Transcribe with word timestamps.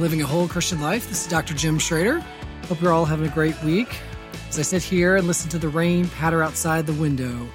Living 0.00 0.22
a 0.22 0.26
Whole 0.26 0.48
Christian 0.48 0.80
Life. 0.80 1.10
This 1.10 1.26
is 1.26 1.26
Dr. 1.26 1.52
Jim 1.52 1.78
Schroeder. 1.78 2.20
Hope 2.68 2.80
you're 2.80 2.90
all 2.90 3.04
having 3.04 3.26
a 3.28 3.34
great 3.34 3.62
week. 3.62 4.00
As 4.48 4.58
I 4.58 4.62
sit 4.62 4.82
here 4.82 5.16
and 5.16 5.26
listen 5.26 5.50
to 5.50 5.58
the 5.58 5.68
rain 5.68 6.08
patter 6.08 6.42
outside 6.42 6.86
the 6.86 6.94
window, 6.94 7.46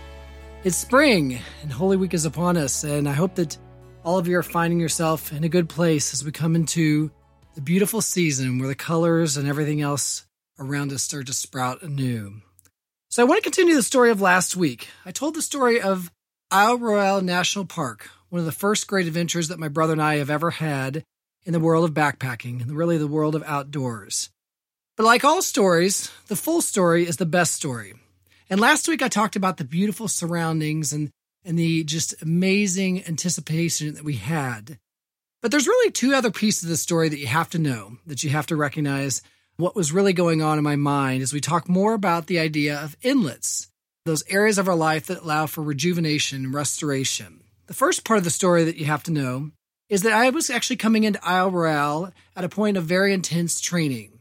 it's 0.64 0.78
spring 0.78 1.40
and 1.64 1.72
Holy 1.74 1.98
Week 1.98 2.14
is 2.14 2.24
upon 2.24 2.56
us, 2.56 2.84
and 2.84 3.10
I 3.10 3.14
hope 3.14 3.34
that 3.36 3.58
all 4.04 4.20
of 4.20 4.28
you 4.28 4.38
are 4.38 4.44
finding 4.44 4.80
yourself 4.80 5.34
in 5.34 5.44
a 5.44 5.50
good 5.50 5.68
place 5.68 6.14
as 6.14 6.24
we 6.24 6.32
come 6.32 6.56
into 6.56 7.10
the 7.56 7.62
beautiful 7.62 8.00
season 8.00 8.60
where 8.60 8.68
the 8.68 8.76
colors 8.76 9.38
and 9.38 9.48
everything 9.48 9.82
else 9.82 10.28
around 10.60 10.92
us 10.92 11.02
start 11.02 11.26
to 11.26 11.34
sprout 11.34 11.82
anew. 11.82 12.42
So 13.10 13.24
I 13.24 13.26
want 13.26 13.44
to 13.44 13.50
continue 13.50 13.74
the 13.74 13.82
story 13.82 14.12
of 14.12 14.22
last 14.22 14.56
week. 14.56 14.88
I 15.04 15.10
told 15.10 15.34
the 15.34 15.42
story 15.42 15.82
of 15.82 16.12
Isle 16.52 16.78
Royale 16.78 17.22
National 17.22 17.66
Park, 17.66 18.08
one 18.30 18.40
of 18.40 18.46
the 18.46 18.52
first 18.52 18.86
great 18.86 19.08
adventures 19.08 19.48
that 19.48 19.58
my 19.58 19.68
brother 19.68 19.94
and 19.94 20.02
I 20.02 20.18
have 20.18 20.30
ever 20.30 20.52
had 20.52 21.04
in 21.46 21.54
the 21.54 21.60
world 21.60 21.86
of 21.86 21.94
backpacking 21.94 22.62
and 22.62 22.76
really 22.76 22.98
the 22.98 23.08
world 23.08 23.36
of 23.36 23.44
outdoors. 23.44 24.30
But 24.98 25.06
like 25.06 25.24
all 25.24 25.42
stories, 25.42 26.12
the 26.28 26.36
full 26.36 26.62
story 26.62 27.08
is 27.08 27.18
the 27.18 27.26
best 27.26 27.54
story. 27.54 27.94
And 28.50 28.60
last 28.60 28.88
week 28.88 29.02
I 29.02 29.08
talked 29.08 29.36
about 29.36 29.58
the 29.58 29.64
beautiful 29.64 30.08
surroundings 30.08 30.94
and, 30.94 31.10
and 31.44 31.58
the 31.58 31.84
just 31.84 32.22
amazing 32.22 33.06
anticipation 33.06 33.94
that 33.96 34.04
we 34.04 34.16
had. 34.16 34.78
But 35.42 35.52
there's 35.52 35.68
really 35.68 35.92
two 35.92 36.14
other 36.14 36.32
pieces 36.32 36.64
of 36.64 36.70
the 36.70 36.78
story 36.78 37.10
that 37.10 37.20
you 37.20 37.28
have 37.28 37.50
to 37.52 37.60
know, 37.60 37.98
that 38.08 38.24
you 38.24 38.32
have 38.32 38.48
to 38.48 38.56
recognize 38.56 39.22
what 39.58 39.76
was 39.76 39.92
really 39.92 40.14
going 40.14 40.42
on 40.42 40.58
in 40.58 40.64
my 40.64 40.76
mind 40.76 41.22
as 41.22 41.34
we 41.34 41.42
talk 41.42 41.70
more 41.70 41.94
about 41.94 42.28
the 42.28 42.40
idea 42.40 42.78
of 42.80 42.98
inlets, 43.02 43.70
those 44.06 44.24
areas 44.30 44.58
of 44.58 44.68
our 44.68 44.76
life 44.76 45.08
that 45.08 45.22
allow 45.22 45.46
for 45.46 45.62
rejuvenation 45.62 46.46
and 46.46 46.54
restoration. 46.54 47.42
The 47.68 47.74
first 47.74 48.06
part 48.06 48.18
of 48.18 48.24
the 48.24 48.30
story 48.30 48.64
that 48.64 48.78
you 48.78 48.86
have 48.86 49.04
to 49.04 49.12
know 49.12 49.52
is 49.90 50.02
that 50.02 50.14
I 50.14 50.30
was 50.30 50.50
actually 50.50 50.78
coming 50.78 51.04
into 51.04 51.24
Isle 51.24 51.52
Royale 51.52 52.12
at 52.36 52.44
a 52.44 52.50
point 52.50 52.78
of 52.78 52.86
very 52.86 53.14
intense 53.14 53.62
training. 53.62 54.20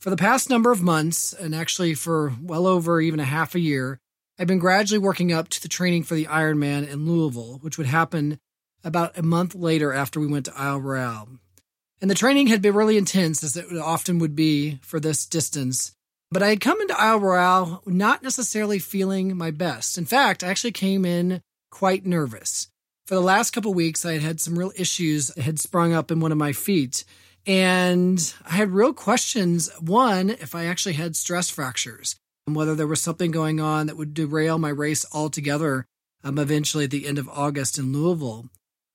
For 0.00 0.10
the 0.10 0.16
past 0.16 0.50
number 0.50 0.70
of 0.70 0.82
months, 0.82 1.32
and 1.32 1.54
actually 1.54 1.94
for 1.94 2.34
well 2.42 2.66
over 2.66 3.00
even 3.00 3.20
a 3.20 3.24
half 3.24 3.54
a 3.54 3.60
year, 3.60 3.98
I've 4.38 4.46
been 4.46 4.58
gradually 4.58 4.98
working 4.98 5.32
up 5.32 5.48
to 5.48 5.62
the 5.62 5.68
training 5.68 6.02
for 6.02 6.14
the 6.14 6.26
Ironman 6.26 6.88
in 6.88 7.06
Louisville, 7.06 7.58
which 7.62 7.78
would 7.78 7.86
happen 7.86 8.38
about 8.84 9.16
a 9.16 9.22
month 9.22 9.54
later 9.54 9.92
after 9.92 10.20
we 10.20 10.26
went 10.26 10.44
to 10.46 10.56
Isle 10.56 10.80
Royale. 10.80 11.28
And 12.02 12.10
the 12.10 12.14
training 12.14 12.48
had 12.48 12.60
been 12.60 12.74
really 12.74 12.98
intense, 12.98 13.42
as 13.42 13.56
it 13.56 13.66
often 13.78 14.18
would 14.18 14.36
be 14.36 14.78
for 14.82 15.00
this 15.00 15.24
distance. 15.24 15.92
But 16.30 16.42
I 16.42 16.48
had 16.50 16.60
come 16.60 16.80
into 16.82 17.00
Isle 17.00 17.20
Royale 17.20 17.82
not 17.86 18.22
necessarily 18.22 18.78
feeling 18.78 19.34
my 19.34 19.50
best. 19.50 19.96
In 19.96 20.04
fact, 20.04 20.44
I 20.44 20.48
actually 20.48 20.72
came 20.72 21.06
in 21.06 21.40
quite 21.70 22.04
nervous 22.04 22.68
for 23.06 23.14
the 23.14 23.20
last 23.20 23.52
couple 23.52 23.72
weeks, 23.72 24.04
I 24.04 24.14
had 24.14 24.22
had 24.22 24.40
some 24.40 24.58
real 24.58 24.72
issues 24.76 25.28
that 25.28 25.42
had 25.42 25.60
sprung 25.60 25.92
up 25.92 26.10
in 26.10 26.20
one 26.20 26.32
of 26.32 26.38
my 26.38 26.52
feet. 26.52 27.04
And 27.46 28.34
I 28.44 28.56
had 28.56 28.72
real 28.72 28.92
questions. 28.92 29.70
One, 29.80 30.30
if 30.30 30.56
I 30.56 30.64
actually 30.64 30.94
had 30.94 31.14
stress 31.14 31.48
fractures 31.48 32.16
and 32.46 32.56
whether 32.56 32.74
there 32.74 32.88
was 32.88 33.00
something 33.00 33.30
going 33.30 33.60
on 33.60 33.86
that 33.86 33.96
would 33.96 34.14
derail 34.14 34.58
my 34.58 34.70
race 34.70 35.06
altogether 35.12 35.86
um, 36.24 36.38
eventually 36.38 36.84
at 36.84 36.90
the 36.90 37.06
end 37.06 37.18
of 37.18 37.28
August 37.28 37.78
in 37.78 37.92
Louisville. 37.92 38.46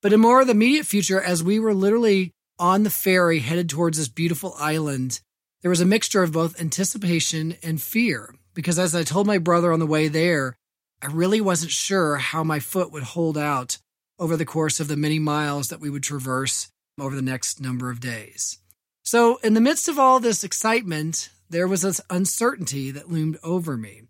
But 0.01 0.11
in 0.11 0.19
more 0.19 0.41
of 0.41 0.47
the 0.47 0.53
immediate 0.53 0.85
future, 0.85 1.21
as 1.21 1.43
we 1.43 1.59
were 1.59 1.73
literally 1.73 2.31
on 2.59 2.83
the 2.83 2.89
ferry 2.89 3.39
headed 3.39 3.69
towards 3.69 3.97
this 3.97 4.09
beautiful 4.09 4.55
island, 4.59 5.21
there 5.61 5.69
was 5.69 5.79
a 5.79 5.85
mixture 5.85 6.23
of 6.23 6.33
both 6.33 6.59
anticipation 6.59 7.55
and 7.63 7.81
fear. 7.81 8.35
Because 8.53 8.77
as 8.77 8.93
I 8.93 9.03
told 9.03 9.27
my 9.27 9.37
brother 9.37 9.71
on 9.71 9.79
the 9.79 9.87
way 9.87 10.09
there, 10.09 10.57
I 11.01 11.07
really 11.07 11.39
wasn't 11.39 11.71
sure 11.71 12.17
how 12.17 12.43
my 12.43 12.59
foot 12.59 12.91
would 12.91 13.03
hold 13.03 13.37
out 13.37 13.77
over 14.21 14.37
the 14.37 14.45
course 14.45 14.79
of 14.79 14.87
the 14.87 14.95
many 14.95 15.17
miles 15.17 15.69
that 15.69 15.81
we 15.81 15.89
would 15.89 16.03
traverse 16.03 16.69
over 16.99 17.15
the 17.15 17.21
next 17.23 17.59
number 17.59 17.89
of 17.89 17.99
days. 17.99 18.59
So, 19.03 19.37
in 19.37 19.55
the 19.55 19.61
midst 19.61 19.87
of 19.87 19.97
all 19.97 20.19
this 20.19 20.43
excitement, 20.43 21.29
there 21.49 21.67
was 21.67 21.81
this 21.81 21.99
uncertainty 22.09 22.91
that 22.91 23.11
loomed 23.11 23.37
over 23.43 23.75
me. 23.75 24.03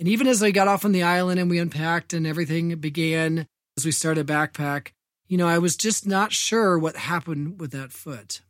And 0.00 0.08
even 0.08 0.26
as 0.26 0.42
I 0.42 0.50
got 0.50 0.66
off 0.66 0.84
on 0.84 0.90
the 0.90 1.04
island 1.04 1.38
and 1.38 1.48
we 1.48 1.60
unpacked 1.60 2.12
and 2.12 2.26
everything 2.26 2.74
began 2.76 3.46
as 3.76 3.84
we 3.84 3.92
started 3.92 4.26
backpack, 4.26 4.88
you 5.28 5.38
know, 5.38 5.46
I 5.46 5.58
was 5.58 5.76
just 5.76 6.08
not 6.08 6.32
sure 6.32 6.76
what 6.76 6.96
happened 6.96 7.60
with 7.60 7.70
that 7.70 7.92
foot. 7.92 8.40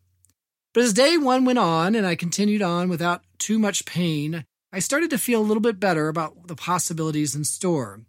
But 0.72 0.84
as 0.84 0.94
day 0.94 1.18
one 1.18 1.44
went 1.44 1.58
on 1.58 1.94
and 1.94 2.06
I 2.06 2.14
continued 2.14 2.62
on 2.62 2.88
without 2.88 3.22
too 3.36 3.58
much 3.58 3.84
pain, 3.84 4.46
I 4.72 4.78
started 4.78 5.10
to 5.10 5.18
feel 5.18 5.42
a 5.42 5.44
little 5.44 5.60
bit 5.60 5.78
better 5.78 6.08
about 6.08 6.48
the 6.48 6.56
possibilities 6.56 7.34
in 7.34 7.44
store. 7.44 8.00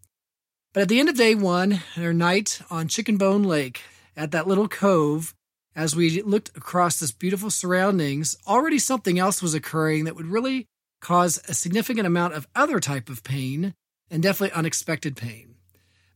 But 0.73 0.81
at 0.81 0.89
the 0.89 0.99
end 0.99 1.07
of 1.07 1.15
day 1.15 1.35
one, 1.35 1.81
our 1.97 2.13
night 2.13 2.59
on 2.71 2.87
Chicken 2.87 3.17
Bone 3.17 3.43
Lake 3.43 3.81
at 4.17 4.31
that 4.31 4.47
little 4.47 4.67
cove, 4.67 5.35
as 5.75 5.95
we 5.95 6.23
looked 6.23 6.49
across 6.57 6.99
this 6.99 7.11
beautiful 7.11 7.51
surroundings, 7.51 8.35
already 8.47 8.79
something 8.79 9.19
else 9.19 9.39
was 9.39 9.53
occurring 9.53 10.05
that 10.05 10.15
would 10.15 10.25
really 10.25 10.65
cause 10.99 11.39
a 11.47 11.53
significant 11.53 12.07
amount 12.07 12.33
of 12.33 12.47
other 12.55 12.79
type 12.79 13.07
of 13.07 13.23
pain 13.23 13.75
and 14.09 14.23
definitely 14.23 14.57
unexpected 14.57 15.15
pain. 15.15 15.53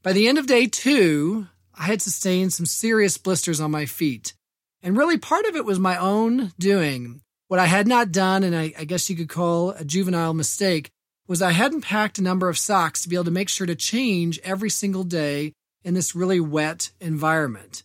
By 0.01 0.13
the 0.13 0.27
end 0.27 0.39
of 0.39 0.47
day 0.47 0.65
two, 0.65 1.47
I 1.75 1.83
had 1.83 2.01
sustained 2.01 2.51
some 2.51 2.65
serious 2.65 3.17
blisters 3.19 3.59
on 3.61 3.69
my 3.69 3.85
feet. 3.85 4.33
And 4.81 4.97
really 4.97 5.17
part 5.19 5.45
of 5.45 5.55
it 5.55 5.65
was 5.65 5.77
my 5.77 5.97
own 5.97 6.51
doing. 6.57 7.21
What 7.47 7.59
I 7.59 7.65
had 7.67 7.87
not 7.87 8.11
done, 8.11 8.43
and 8.43 8.55
I, 8.55 8.73
I 8.77 8.85
guess 8.85 9.07
you 9.07 9.15
could 9.15 9.29
call 9.29 9.71
a 9.71 9.85
juvenile 9.85 10.33
mistake, 10.33 10.89
was 11.27 11.41
I 11.41 11.51
hadn't 11.51 11.81
packed 11.81 12.17
a 12.17 12.23
number 12.23 12.49
of 12.49 12.57
socks 12.57 13.01
to 13.01 13.09
be 13.09 13.15
able 13.15 13.25
to 13.25 13.31
make 13.31 13.49
sure 13.49 13.67
to 13.67 13.75
change 13.75 14.39
every 14.43 14.69
single 14.69 15.03
day 15.03 15.53
in 15.83 15.93
this 15.93 16.15
really 16.15 16.39
wet 16.39 16.91
environment. 16.99 17.83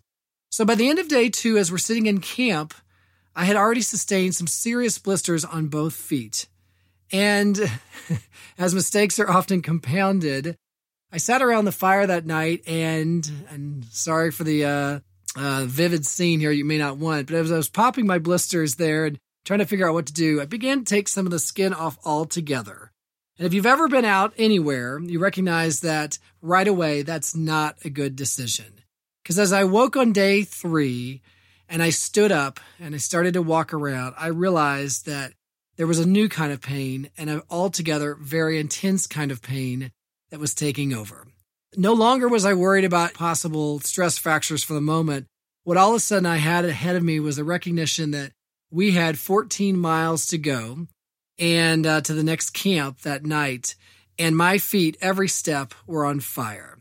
So 0.50 0.64
by 0.64 0.74
the 0.74 0.88
end 0.88 0.98
of 0.98 1.08
day 1.08 1.28
two, 1.28 1.58
as 1.58 1.70
we're 1.72 1.78
sitting 1.78 2.06
in 2.06 2.20
camp, 2.20 2.74
I 3.34 3.44
had 3.44 3.56
already 3.56 3.80
sustained 3.80 4.34
some 4.34 4.46
serious 4.46 4.98
blisters 4.98 5.44
on 5.44 5.68
both 5.68 5.94
feet. 5.94 6.46
And 7.10 7.58
as 8.58 8.74
mistakes 8.74 9.18
are 9.18 9.30
often 9.30 9.62
compounded, 9.62 10.56
I 11.10 11.18
sat 11.18 11.42
around 11.42 11.64
the 11.64 11.72
fire 11.72 12.06
that 12.06 12.26
night 12.26 12.62
and, 12.66 13.28
and 13.50 13.84
sorry 13.86 14.30
for 14.30 14.44
the 14.44 14.64
uh, 14.64 15.00
uh, 15.36 15.64
vivid 15.66 16.06
scene 16.06 16.40
here 16.40 16.50
you 16.50 16.64
may 16.64 16.78
not 16.78 16.98
want, 16.98 17.26
but 17.26 17.36
as 17.36 17.52
I 17.52 17.56
was 17.56 17.68
popping 17.68 18.06
my 18.06 18.18
blisters 18.18 18.76
there 18.76 19.06
and 19.06 19.18
trying 19.44 19.58
to 19.58 19.66
figure 19.66 19.88
out 19.88 19.94
what 19.94 20.06
to 20.06 20.12
do, 20.12 20.40
I 20.40 20.46
began 20.46 20.78
to 20.78 20.84
take 20.84 21.08
some 21.08 21.26
of 21.26 21.32
the 21.32 21.38
skin 21.38 21.74
off 21.74 21.98
altogether. 22.04 22.91
And 23.38 23.46
if 23.46 23.54
you've 23.54 23.66
ever 23.66 23.88
been 23.88 24.04
out 24.04 24.34
anywhere, 24.36 24.98
you 25.00 25.18
recognize 25.18 25.80
that 25.80 26.18
right 26.40 26.68
away, 26.68 27.02
that's 27.02 27.34
not 27.34 27.76
a 27.84 27.90
good 27.90 28.14
decision. 28.14 28.80
Because 29.22 29.38
as 29.38 29.52
I 29.52 29.64
woke 29.64 29.96
on 29.96 30.12
day 30.12 30.42
three 30.42 31.22
and 31.68 31.82
I 31.82 31.90
stood 31.90 32.32
up 32.32 32.60
and 32.78 32.94
I 32.94 32.98
started 32.98 33.34
to 33.34 33.42
walk 33.42 33.72
around, 33.72 34.14
I 34.18 34.26
realized 34.26 35.06
that 35.06 35.32
there 35.76 35.86
was 35.86 35.98
a 35.98 36.06
new 36.06 36.28
kind 36.28 36.52
of 36.52 36.60
pain 36.60 37.08
and 37.16 37.30
an 37.30 37.42
altogether 37.48 38.14
very 38.14 38.58
intense 38.58 39.06
kind 39.06 39.30
of 39.30 39.42
pain 39.42 39.90
that 40.30 40.40
was 40.40 40.54
taking 40.54 40.92
over. 40.92 41.26
No 41.76 41.94
longer 41.94 42.28
was 42.28 42.44
I 42.44 42.52
worried 42.52 42.84
about 42.84 43.14
possible 43.14 43.80
stress 43.80 44.18
fractures 44.18 44.62
for 44.62 44.74
the 44.74 44.80
moment. 44.80 45.26
What 45.64 45.78
all 45.78 45.90
of 45.90 45.96
a 45.96 46.00
sudden 46.00 46.26
I 46.26 46.36
had 46.36 46.64
ahead 46.64 46.96
of 46.96 47.02
me 47.02 47.20
was 47.20 47.38
a 47.38 47.44
recognition 47.44 48.10
that 48.10 48.32
we 48.70 48.92
had 48.92 49.18
14 49.18 49.78
miles 49.78 50.26
to 50.26 50.38
go 50.38 50.86
and 51.38 51.86
uh, 51.86 52.00
to 52.02 52.14
the 52.14 52.22
next 52.22 52.50
camp 52.50 53.00
that 53.00 53.24
night, 53.24 53.74
and 54.18 54.36
my 54.36 54.58
feet, 54.58 54.96
every 55.00 55.28
step, 55.28 55.74
were 55.86 56.04
on 56.04 56.20
fire. 56.20 56.78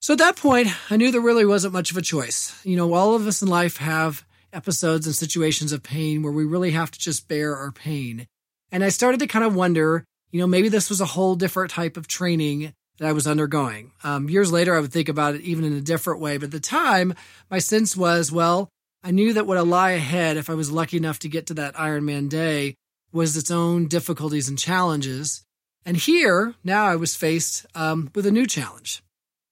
So 0.00 0.14
at 0.14 0.18
that 0.18 0.36
point, 0.36 0.68
I 0.90 0.96
knew 0.96 1.12
there 1.12 1.20
really 1.20 1.46
wasn't 1.46 1.74
much 1.74 1.90
of 1.90 1.96
a 1.96 2.02
choice. 2.02 2.60
You 2.64 2.76
know, 2.76 2.92
all 2.92 3.14
of 3.14 3.26
us 3.26 3.40
in 3.40 3.48
life 3.48 3.76
have 3.76 4.24
episodes 4.52 5.06
and 5.06 5.14
situations 5.14 5.72
of 5.72 5.82
pain 5.82 6.22
where 6.22 6.32
we 6.32 6.44
really 6.44 6.72
have 6.72 6.90
to 6.90 6.98
just 6.98 7.28
bear 7.28 7.56
our 7.56 7.70
pain. 7.70 8.26
And 8.70 8.82
I 8.82 8.88
started 8.88 9.20
to 9.20 9.26
kind 9.26 9.44
of 9.44 9.54
wonder, 9.54 10.04
you 10.30 10.40
know, 10.40 10.46
maybe 10.46 10.68
this 10.68 10.88
was 10.88 11.00
a 11.00 11.06
whole 11.06 11.36
different 11.36 11.70
type 11.70 11.96
of 11.96 12.08
training 12.08 12.72
that 12.98 13.08
I 13.08 13.12
was 13.12 13.26
undergoing. 13.26 13.92
Um, 14.02 14.28
years 14.28 14.50
later, 14.50 14.74
I 14.74 14.80
would 14.80 14.92
think 14.92 15.08
about 15.08 15.34
it 15.34 15.42
even 15.42 15.64
in 15.64 15.72
a 15.72 15.80
different 15.80 16.20
way. 16.20 16.36
But 16.36 16.46
at 16.46 16.50
the 16.50 16.60
time, 16.60 17.14
my 17.50 17.58
sense 17.58 17.96
was, 17.96 18.32
well, 18.32 18.68
I 19.04 19.10
knew 19.10 19.32
that 19.34 19.46
what 19.46 19.58
would 19.58 19.68
lie 19.68 19.92
ahead 19.92 20.36
if 20.36 20.50
I 20.50 20.54
was 20.54 20.70
lucky 20.70 20.96
enough 20.96 21.18
to 21.20 21.28
get 21.28 21.46
to 21.46 21.54
that 21.54 21.74
Ironman 21.74 22.28
day 22.28 22.74
was 23.12 23.36
its 23.36 23.50
own 23.50 23.86
difficulties 23.88 24.48
and 24.48 24.58
challenges. 24.58 25.42
And 25.84 25.96
here, 25.96 26.54
now 26.64 26.84
I 26.84 26.96
was 26.96 27.16
faced 27.16 27.66
um, 27.74 28.10
with 28.14 28.26
a 28.26 28.30
new 28.30 28.46
challenge. 28.46 29.02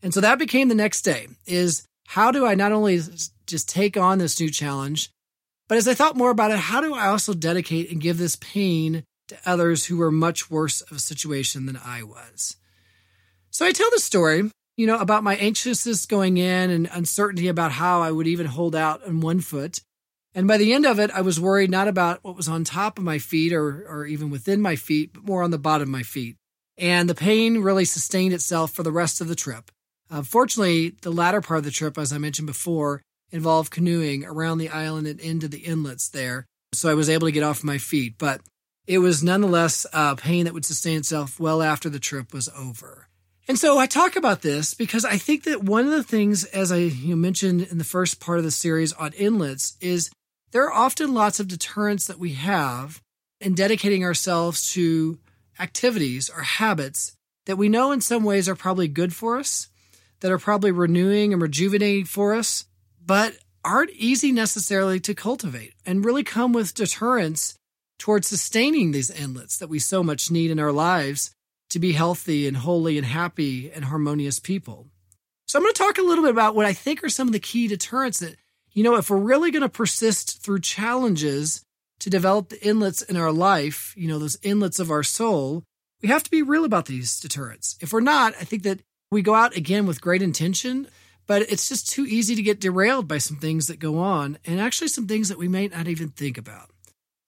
And 0.03 0.15
so 0.15 0.21
that 0.21 0.39
became 0.39 0.69
the 0.69 0.75
next 0.75 1.03
day 1.03 1.29
is 1.47 1.85
how 2.09 2.31
do 2.31 2.47
I 2.47 2.55
not 2.55 2.73
only 2.73 3.01
just 3.47 3.69
take 3.69 3.97
on 3.97 4.19
this 4.19 4.41
new 4.41 4.51
challenge, 4.51 5.11
but 5.69 5.79
as 5.79 5.87
I 5.87 5.95
thought 5.95 6.17
more 6.17 6.31
about 6.31 6.51
it, 6.51 6.59
how 6.59 6.81
do 6.81 6.95
I 6.95 7.07
also 7.07 7.35
dedicate 7.35 7.91
and 7.91 8.01
give 8.01 8.19
this 8.19 8.37
pain 8.37 9.05
to 9.29 9.39
others 9.47 9.87
who 9.87 9.99
were 9.99 10.11
much 10.11 10.51
worse 10.51 10.81
of 10.81 10.97
a 10.97 11.01
situation 11.01 11.67
than 11.67 11.79
I 11.85 12.03
was? 12.03 12.56
So 13.51 13.67
I 13.67 13.73
tell 13.73 13.91
the 13.91 14.01
story, 14.01 14.51
you 14.77 14.87
know, 14.87 14.99
about 14.99 15.23
my 15.23 15.37
anxiousness 15.37 16.06
going 16.06 16.39
in 16.39 16.71
and 16.71 16.91
uncertainty 16.93 17.49
about 17.49 17.73
how 17.73 18.03
I 18.03 18.11
would 18.11 18.27
even 18.27 18.47
hold 18.47 18.75
out 18.75 19.06
on 19.06 19.21
one 19.21 19.41
foot. 19.41 19.81
And 20.35 20.47
by 20.47 20.59
the 20.59 20.73
end 20.73 20.87
of 20.87 21.00
it, 21.00 21.11
I 21.11 21.23
was 21.23 21.41
worried 21.41 21.71
not 21.71 21.88
about 21.88 22.23
what 22.23 22.37
was 22.37 22.49
on 22.49 22.62
top 22.65 22.99
of 22.99 23.05
my 23.05 23.19
feet 23.19 23.53
or, 23.53 23.85
or 23.88 24.06
even 24.06 24.31
within 24.31 24.61
my 24.61 24.77
feet, 24.77 25.12
but 25.12 25.25
more 25.25 25.43
on 25.43 25.50
the 25.50 25.59
bottom 25.59 25.88
of 25.88 25.93
my 25.93 26.03
feet. 26.03 26.37
And 26.79 27.11
the 27.11 27.15
pain 27.15 27.59
really 27.59 27.85
sustained 27.85 28.32
itself 28.32 28.71
for 28.71 28.82
the 28.82 28.93
rest 28.93 29.21
of 29.21 29.29
the 29.29 29.35
trip. 29.35 29.71
Uh, 30.11 30.23
fortunately, 30.23 30.94
the 31.03 31.11
latter 31.11 31.41
part 31.41 31.59
of 31.59 31.65
the 31.65 31.71
trip, 31.71 31.99
as 31.99 32.12
I 32.12 32.19
mentioned 32.19 32.47
before, 32.47 33.03
involved 33.31 33.71
canoeing 33.71 34.25
around 34.25 34.59
the 34.59 34.69
island 34.69 35.06
and 35.06 35.21
into 35.21 35.49
the 35.49 35.59
inlets 35.59 36.09
there. 36.09 36.47
So 36.73 36.91
I 36.91 36.94
was 36.94 37.11
able 37.11 37.27
to 37.27 37.32
get 37.32 37.43
off 37.43 37.65
my 37.65 37.79
feet, 37.79 38.15
but 38.19 38.41
it 38.87 38.99
was 38.99 39.23
nonetheless 39.23 39.87
a 39.93 40.17
pain 40.17 40.44
that 40.44 40.55
would 40.55 40.65
sustain 40.65 40.99
itself 40.99 41.38
well 41.38 41.62
after 41.62 41.88
the 41.88 41.99
trip 41.99 42.32
was 42.32 42.49
over. 42.56 43.09
And 43.49 43.59
so 43.59 43.79
I 43.79 43.87
talk 43.87 44.17
about 44.17 44.43
this 44.43 44.75
because 44.75 45.05
I 45.05 45.17
think 45.17 45.44
that 45.44 45.65
one 45.65 45.85
of 45.85 45.93
the 45.93 46.05
things, 46.05 46.44
as 46.44 46.71
I 46.71 46.91
mentioned 47.05 47.62
in 47.62 47.79
the 47.79 47.85
first 47.85 48.21
part 48.21 48.38
of 48.38 48.44
the 48.44 48.50
series 48.50 48.93
on 48.93 49.12
inlets, 49.15 49.77
is 49.81 50.11
there 50.52 50.64
are 50.64 50.73
often 50.73 51.14
lots 51.14 51.41
of 51.41 51.49
deterrents 51.49 52.06
that 52.06 52.19
we 52.19 52.32
have 52.35 53.00
in 53.41 53.55
dedicating 53.55 54.05
ourselves 54.05 54.73
to 54.73 55.19
activities 55.58 56.31
or 56.31 56.43
habits 56.43 57.17
that 57.47 57.56
we 57.56 57.69
know 57.69 57.93
in 57.93 58.00
some 58.00 58.25
ways 58.25 58.49
are 58.49 58.55
probably 58.55 58.88
good 58.88 59.14
for 59.14 59.38
us, 59.38 59.69
that 60.20 60.31
are 60.31 60.38
probably 60.38 60.70
renewing 60.70 61.32
and 61.32 61.41
rejuvenating 61.41 62.05
for 62.05 62.35
us, 62.35 62.67
but 63.05 63.35
aren't 63.64 63.91
easy 63.91 64.32
necessarily 64.32 65.00
to 65.00 65.14
cultivate 65.14 65.75
and 65.85 66.05
really 66.05 66.25
come 66.25 66.53
with 66.53 66.75
deterrents 66.75 67.55
towards 67.99 68.26
sustaining 68.26 68.93
these 68.93 69.11
inlets 69.11 69.58
that 69.58 69.69
we 69.69 69.79
so 69.79 70.03
much 70.03 70.31
need 70.31 70.50
in 70.50 70.58
our 70.58 70.73
lives 70.73 71.31
to 71.69 71.79
be 71.79 71.93
healthy 71.93 72.49
and 72.49 72.58
holy 72.58 72.96
and 72.96 73.06
happy 73.06 73.70
and 73.70 73.85
harmonious 73.85 74.41
people. 74.41 74.87
So 75.46 75.58
I'm 75.58 75.62
going 75.62 75.75
to 75.75 75.79
talk 75.79 75.99
a 75.99 76.03
little 76.03 76.25
bit 76.25 76.32
about 76.32 76.55
what 76.55 76.67
I 76.67 76.73
think 76.73 77.05
are 77.05 77.08
some 77.08 77.29
of 77.29 77.32
the 77.32 77.41
key 77.41 77.69
deterrents 77.69 78.20
that, 78.20 78.37
you 78.72 78.82
know, 78.82 78.96
if 78.96 79.11
we're 79.11 79.19
really 79.19 79.50
going 79.50 79.62
to 79.62 79.69
persist 79.69 80.43
through 80.43 80.61
challenges 80.61 81.64
to 82.00 82.11
develop 82.11 82.49
the 82.49 82.67
inlets 82.67 83.02
in 83.02 83.17
our 83.17 83.32
life, 83.32 83.94
you 83.96 84.08
know, 84.08 84.19
those 84.19 84.38
inlets 84.43 84.78
of 84.78 84.90
our 84.90 85.02
soul, 85.02 85.64
we 86.02 86.08
have 86.08 86.22
to 86.22 86.31
be 86.31 86.43
real 86.43 86.64
about 86.64 86.87
these 86.87 87.20
deterrents. 87.20 87.76
If 87.81 87.93
we're 87.93 88.00
not, 88.00 88.34
I 88.40 88.44
think 88.44 88.62
that 88.62 88.81
we 89.11 89.22
go 89.22 89.34
out 89.34 89.56
again 89.56 89.87
with 89.87 90.00
great 90.00 90.22
intention, 90.22 90.88
but 91.26 91.43
it's 91.43 91.69
just 91.69 91.90
too 91.90 92.06
easy 92.06 92.34
to 92.34 92.43
get 92.43 92.61
derailed 92.61 93.06
by 93.06 93.19
some 93.19 93.37
things 93.37 93.67
that 93.67 93.78
go 93.78 93.99
on 93.99 94.38
and 94.44 94.61
actually 94.61 94.88
some 94.88 95.06
things 95.06 95.28
that 95.28 95.38
we 95.38 95.49
may 95.49 95.69
not 95.69 95.88
even 95.88 96.08
think 96.08 96.38
about. 96.38 96.70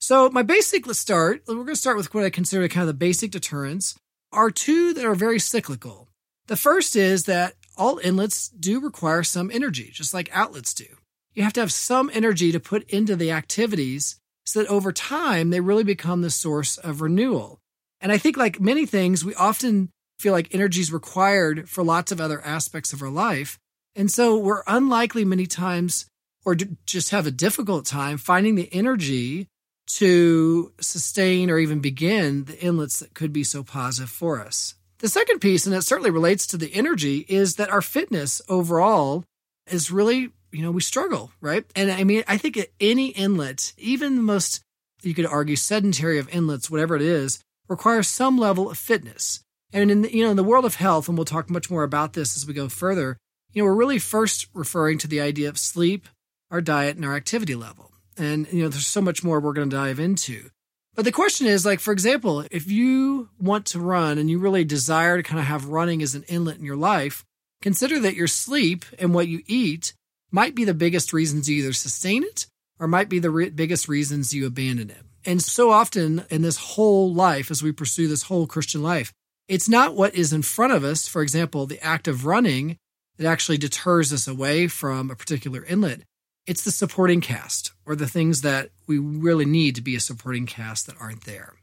So, 0.00 0.28
my 0.30 0.42
basic, 0.42 0.86
let's 0.86 0.98
start. 0.98 1.42
We're 1.46 1.54
going 1.54 1.68
to 1.68 1.76
start 1.76 1.96
with 1.96 2.12
what 2.12 2.24
I 2.24 2.30
consider 2.30 2.66
kind 2.66 2.82
of 2.82 2.88
the 2.88 2.94
basic 2.94 3.30
deterrents 3.30 3.94
are 4.32 4.50
two 4.50 4.94
that 4.94 5.04
are 5.04 5.14
very 5.14 5.38
cyclical. 5.38 6.08
The 6.46 6.56
first 6.56 6.96
is 6.96 7.24
that 7.26 7.54
all 7.76 7.98
inlets 7.98 8.48
do 8.48 8.80
require 8.80 9.22
some 9.22 9.50
energy, 9.52 9.90
just 9.92 10.12
like 10.12 10.28
outlets 10.32 10.74
do. 10.74 10.86
You 11.34 11.42
have 11.42 11.52
to 11.54 11.60
have 11.60 11.72
some 11.72 12.10
energy 12.12 12.52
to 12.52 12.60
put 12.60 12.88
into 12.90 13.16
the 13.16 13.30
activities 13.30 14.18
so 14.44 14.60
that 14.60 14.68
over 14.68 14.92
time 14.92 15.50
they 15.50 15.60
really 15.60 15.84
become 15.84 16.22
the 16.22 16.30
source 16.30 16.76
of 16.78 17.00
renewal. 17.00 17.58
And 18.00 18.10
I 18.10 18.18
think, 18.18 18.36
like 18.36 18.60
many 18.60 18.86
things, 18.86 19.24
we 19.24 19.34
often 19.34 19.90
feel 20.18 20.32
like 20.32 20.54
energy 20.54 20.80
is 20.80 20.92
required 20.92 21.68
for 21.68 21.84
lots 21.84 22.12
of 22.12 22.20
other 22.20 22.40
aspects 22.44 22.92
of 22.92 23.02
our 23.02 23.10
life. 23.10 23.58
And 23.94 24.10
so 24.10 24.36
we're 24.36 24.62
unlikely 24.66 25.24
many 25.24 25.46
times 25.46 26.06
or 26.44 26.56
just 26.86 27.10
have 27.10 27.26
a 27.26 27.30
difficult 27.30 27.86
time 27.86 28.18
finding 28.18 28.56
the 28.56 28.68
energy 28.72 29.48
to 29.86 30.72
sustain 30.80 31.50
or 31.50 31.58
even 31.58 31.80
begin 31.80 32.44
the 32.44 32.58
inlets 32.60 33.00
that 33.00 33.14
could 33.14 33.32
be 33.32 33.44
so 33.44 33.62
positive 33.62 34.10
for 34.10 34.40
us. 34.40 34.74
The 34.98 35.08
second 35.08 35.40
piece, 35.40 35.66
and 35.66 35.74
it 35.74 35.82
certainly 35.82 36.10
relates 36.10 36.46
to 36.48 36.56
the 36.56 36.72
energy, 36.72 37.26
is 37.28 37.56
that 37.56 37.70
our 37.70 37.82
fitness 37.82 38.40
overall 38.48 39.24
is 39.66 39.90
really, 39.90 40.30
you 40.52 40.62
know, 40.62 40.70
we 40.70 40.82
struggle, 40.82 41.32
right? 41.40 41.64
And 41.74 41.90
I 41.90 42.04
mean, 42.04 42.24
I 42.28 42.36
think 42.36 42.58
any 42.80 43.08
inlet, 43.08 43.72
even 43.78 44.16
the 44.16 44.22
most, 44.22 44.60
you 45.02 45.14
could 45.14 45.26
argue, 45.26 45.56
sedentary 45.56 46.18
of 46.18 46.28
inlets, 46.28 46.70
whatever 46.70 46.94
it 46.96 47.02
is, 47.02 47.40
requires 47.68 48.08
some 48.08 48.38
level 48.38 48.70
of 48.70 48.78
fitness. 48.78 49.42
And 49.72 49.90
in 49.90 50.02
the, 50.02 50.14
you 50.14 50.24
know, 50.24 50.30
in 50.30 50.36
the 50.36 50.44
world 50.44 50.64
of 50.64 50.74
health, 50.76 51.08
and 51.08 51.16
we'll 51.16 51.24
talk 51.24 51.48
much 51.48 51.70
more 51.70 51.82
about 51.82 52.12
this 52.12 52.36
as 52.36 52.46
we 52.46 52.52
go 52.52 52.68
further, 52.68 53.16
you 53.52 53.62
know, 53.62 53.66
we're 53.66 53.74
really 53.74 53.98
first 53.98 54.48
referring 54.52 54.98
to 54.98 55.08
the 55.08 55.20
idea 55.20 55.48
of 55.48 55.58
sleep, 55.58 56.08
our 56.50 56.60
diet, 56.60 56.96
and 56.96 57.04
our 57.04 57.16
activity 57.16 57.54
level. 57.54 57.90
And, 58.18 58.46
you 58.52 58.62
know, 58.62 58.68
there's 58.68 58.86
so 58.86 59.00
much 59.00 59.24
more 59.24 59.40
we're 59.40 59.54
going 59.54 59.70
to 59.70 59.76
dive 59.76 59.98
into. 59.98 60.50
But 60.94 61.06
the 61.06 61.12
question 61.12 61.46
is, 61.46 61.64
like, 61.64 61.80
for 61.80 61.92
example, 61.92 62.44
if 62.50 62.70
you 62.70 63.30
want 63.40 63.64
to 63.66 63.80
run 63.80 64.18
and 64.18 64.28
you 64.28 64.38
really 64.38 64.64
desire 64.64 65.16
to 65.16 65.22
kind 65.22 65.40
of 65.40 65.46
have 65.46 65.66
running 65.66 66.02
as 66.02 66.14
an 66.14 66.24
inlet 66.24 66.58
in 66.58 66.64
your 66.64 66.76
life, 66.76 67.24
consider 67.62 67.98
that 68.00 68.14
your 68.14 68.26
sleep 68.26 68.84
and 68.98 69.14
what 69.14 69.28
you 69.28 69.42
eat 69.46 69.94
might 70.32 70.54
be 70.54 70.64
the 70.64 70.74
biggest 70.74 71.12
reasons 71.12 71.48
you 71.48 71.62
either 71.62 71.72
sustain 71.72 72.24
it 72.24 72.46
or 72.80 72.88
might 72.88 73.08
be 73.08 73.18
the 73.18 73.30
re- 73.30 73.50
biggest 73.50 73.88
reasons 73.88 74.34
you 74.34 74.46
abandon 74.46 74.90
it. 74.90 75.04
And 75.24 75.40
so 75.40 75.70
often 75.70 76.24
in 76.30 76.42
this 76.42 76.56
whole 76.56 77.12
life, 77.14 77.50
as 77.50 77.62
we 77.62 77.70
pursue 77.70 78.08
this 78.08 78.24
whole 78.24 78.46
Christian 78.46 78.82
life, 78.82 79.12
it's 79.46 79.68
not 79.68 79.94
what 79.94 80.14
is 80.14 80.32
in 80.32 80.42
front 80.42 80.72
of 80.72 80.82
us, 80.82 81.06
for 81.06 81.22
example, 81.22 81.66
the 81.66 81.80
act 81.84 82.08
of 82.08 82.26
running, 82.26 82.78
that 83.18 83.26
actually 83.26 83.58
deters 83.58 84.12
us 84.12 84.26
away 84.26 84.66
from 84.66 85.10
a 85.10 85.14
particular 85.14 85.64
inlet. 85.64 86.00
It's 86.46 86.64
the 86.64 86.70
supporting 86.72 87.20
cast 87.20 87.72
or 87.86 87.94
the 87.94 88.08
things 88.08 88.40
that 88.40 88.70
we 88.88 88.98
really 88.98 89.44
need 89.44 89.76
to 89.76 89.82
be 89.82 89.94
a 89.94 90.00
supporting 90.00 90.46
cast 90.46 90.86
that 90.86 90.96
aren't 91.00 91.24
there. 91.24 91.54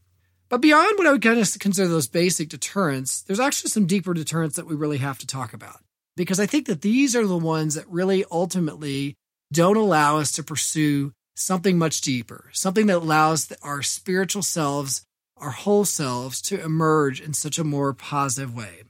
But 0.47 0.61
beyond 0.61 0.97
what 0.97 1.07
I 1.07 1.11
would 1.11 1.21
kind 1.21 1.39
of 1.39 1.59
consider 1.59 1.87
those 1.87 2.07
basic 2.07 2.49
deterrents, 2.49 3.21
there's 3.21 3.39
actually 3.39 3.71
some 3.71 3.87
deeper 3.87 4.13
deterrents 4.13 4.55
that 4.55 4.67
we 4.67 4.75
really 4.75 4.97
have 4.97 5.17
to 5.19 5.27
talk 5.27 5.53
about. 5.53 5.81
Because 6.15 6.39
I 6.39 6.45
think 6.45 6.67
that 6.67 6.81
these 6.81 7.15
are 7.15 7.25
the 7.25 7.37
ones 7.37 7.75
that 7.75 7.87
really 7.87 8.25
ultimately 8.31 9.15
don't 9.51 9.77
allow 9.77 10.17
us 10.17 10.31
to 10.33 10.43
pursue 10.43 11.13
something 11.35 11.77
much 11.77 12.01
deeper, 12.01 12.49
something 12.51 12.87
that 12.87 12.97
allows 12.97 13.51
our 13.61 13.81
spiritual 13.81 14.43
selves, 14.43 15.05
our 15.37 15.51
whole 15.51 15.85
selves, 15.85 16.41
to 16.41 16.61
emerge 16.61 17.21
in 17.21 17.33
such 17.33 17.57
a 17.57 17.63
more 17.63 17.93
positive 17.93 18.53
way. 18.53 18.83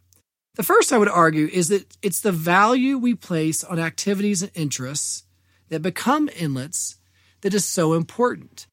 The 0.56 0.64
first 0.64 0.92
I 0.92 0.98
would 0.98 1.08
argue 1.08 1.48
is 1.48 1.70
that 1.70 1.96
it's 2.02 2.22
the 2.22 2.32
value 2.32 2.98
we 2.98 3.14
place 3.14 3.64
on 3.64 3.80
activities 3.80 4.42
and 4.42 4.52
interests 4.56 5.24
that 5.70 5.82
become 5.82 6.30
inlets 6.36 6.98
that 7.42 7.54
is 7.54 7.66
so 7.66 7.94
important. 7.94 8.68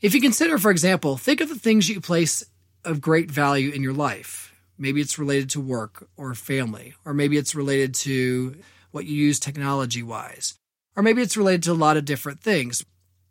If 0.00 0.14
you 0.14 0.20
consider, 0.20 0.58
for 0.58 0.70
example, 0.70 1.16
think 1.16 1.40
of 1.40 1.48
the 1.48 1.58
things 1.58 1.88
you 1.88 2.00
place 2.00 2.44
of 2.84 3.00
great 3.00 3.30
value 3.30 3.70
in 3.70 3.82
your 3.82 3.92
life. 3.92 4.51
Maybe 4.82 5.00
it's 5.00 5.16
related 5.16 5.48
to 5.50 5.60
work 5.60 6.08
or 6.16 6.34
family, 6.34 6.94
or 7.04 7.14
maybe 7.14 7.36
it's 7.36 7.54
related 7.54 7.94
to 7.94 8.56
what 8.90 9.06
you 9.06 9.14
use 9.14 9.38
technology 9.38 10.02
wise, 10.02 10.54
or 10.96 11.04
maybe 11.04 11.22
it's 11.22 11.36
related 11.36 11.62
to 11.62 11.70
a 11.70 11.74
lot 11.74 11.96
of 11.96 12.04
different 12.04 12.40
things. 12.40 12.84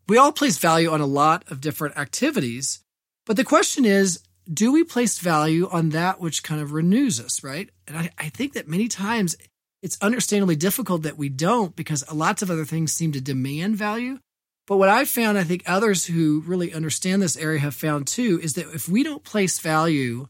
We 0.07 0.17
all 0.17 0.31
place 0.31 0.57
value 0.57 0.89
on 0.89 1.01
a 1.01 1.05
lot 1.05 1.43
of 1.51 1.59
different 1.59 1.97
activities, 1.97 2.79
but 3.25 3.35
the 3.35 3.43
question 3.43 3.83
is 3.83 4.21
do 4.51 4.71
we 4.71 4.85
place 4.85 5.19
value 5.19 5.67
on 5.69 5.89
that 5.89 6.21
which 6.21 6.41
kind 6.41 6.61
of 6.61 6.71
renews 6.71 7.19
us, 7.19 7.43
right? 7.43 7.69
And 7.85 7.97
I, 7.97 8.11
I 8.17 8.29
think 8.29 8.53
that 8.53 8.69
many 8.69 8.87
times 8.87 9.35
it's 9.81 10.01
understandably 10.01 10.55
difficult 10.55 11.01
that 11.01 11.17
we 11.17 11.27
don't 11.27 11.75
because 11.75 12.09
lots 12.13 12.41
of 12.41 12.49
other 12.49 12.63
things 12.63 12.93
seem 12.93 13.11
to 13.11 13.19
demand 13.19 13.75
value. 13.75 14.19
But 14.67 14.77
what 14.77 14.87
I've 14.87 15.09
found, 15.09 15.37
I 15.37 15.43
think 15.43 15.63
others 15.65 16.05
who 16.05 16.43
really 16.45 16.73
understand 16.73 17.21
this 17.21 17.35
area 17.35 17.59
have 17.59 17.75
found 17.75 18.07
too, 18.07 18.39
is 18.41 18.53
that 18.53 18.73
if 18.73 18.87
we 18.87 19.03
don't 19.03 19.25
place 19.25 19.59
value 19.59 20.29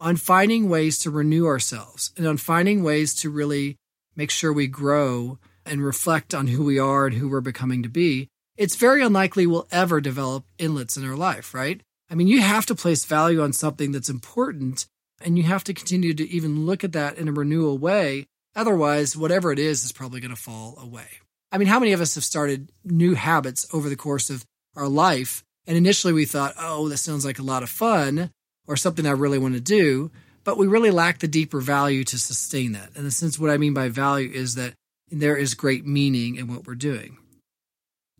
on 0.00 0.16
finding 0.16 0.68
ways 0.68 0.98
to 1.00 1.10
renew 1.10 1.46
ourselves 1.46 2.12
and 2.16 2.26
on 2.26 2.36
finding 2.36 2.82
ways 2.82 3.14
to 3.14 3.30
really 3.30 3.76
make 4.16 4.30
sure 4.30 4.52
we 4.52 4.66
grow 4.66 5.38
and 5.66 5.84
reflect 5.84 6.34
on 6.34 6.48
who 6.48 6.64
we 6.64 6.78
are 6.78 7.06
and 7.06 7.16
who 7.16 7.28
we're 7.28 7.40
becoming 7.40 7.82
to 7.82 7.88
be, 7.88 8.28
it's 8.56 8.76
very 8.76 9.02
unlikely 9.02 9.46
we'll 9.46 9.68
ever 9.70 10.00
develop 10.00 10.44
inlets 10.58 10.96
in 10.96 11.08
our 11.08 11.16
life, 11.16 11.54
right? 11.54 11.80
I 12.10 12.14
mean, 12.14 12.26
you 12.26 12.40
have 12.40 12.66
to 12.66 12.74
place 12.74 13.04
value 13.04 13.42
on 13.42 13.52
something 13.52 13.92
that's 13.92 14.08
important 14.08 14.86
and 15.20 15.36
you 15.36 15.44
have 15.44 15.64
to 15.64 15.74
continue 15.74 16.14
to 16.14 16.28
even 16.28 16.64
look 16.64 16.84
at 16.84 16.92
that 16.92 17.18
in 17.18 17.28
a 17.28 17.32
renewal 17.32 17.76
way 17.76 18.26
Otherwise, 18.58 19.16
whatever 19.16 19.52
it 19.52 19.58
is 19.60 19.84
is 19.84 19.92
probably 19.92 20.18
going 20.18 20.34
to 20.34 20.40
fall 20.40 20.76
away. 20.80 21.06
I 21.52 21.58
mean, 21.58 21.68
how 21.68 21.78
many 21.78 21.92
of 21.92 22.00
us 22.00 22.16
have 22.16 22.24
started 22.24 22.72
new 22.84 23.14
habits 23.14 23.64
over 23.72 23.88
the 23.88 23.94
course 23.94 24.30
of 24.30 24.44
our 24.74 24.88
life? 24.88 25.44
And 25.68 25.76
initially 25.76 26.12
we 26.12 26.24
thought, 26.24 26.54
oh, 26.58 26.88
this 26.88 27.00
sounds 27.00 27.24
like 27.24 27.38
a 27.38 27.44
lot 27.44 27.62
of 27.62 27.70
fun 27.70 28.32
or 28.68 28.76
something 28.76 29.06
I 29.06 29.10
really 29.10 29.38
want 29.38 29.54
to 29.54 29.60
do. 29.60 30.12
But 30.44 30.56
we 30.56 30.68
really 30.68 30.92
lack 30.92 31.18
the 31.18 31.28
deeper 31.28 31.60
value 31.60 32.04
to 32.04 32.18
sustain 32.18 32.72
that. 32.72 32.90
And 32.94 33.04
the 33.04 33.10
sense, 33.10 33.38
what 33.38 33.50
I 33.50 33.56
mean 33.56 33.74
by 33.74 33.88
value 33.88 34.30
is 34.30 34.54
that 34.54 34.74
there 35.10 35.36
is 35.36 35.54
great 35.54 35.84
meaning 35.84 36.36
in 36.36 36.46
what 36.46 36.66
we're 36.66 36.74
doing. 36.74 37.18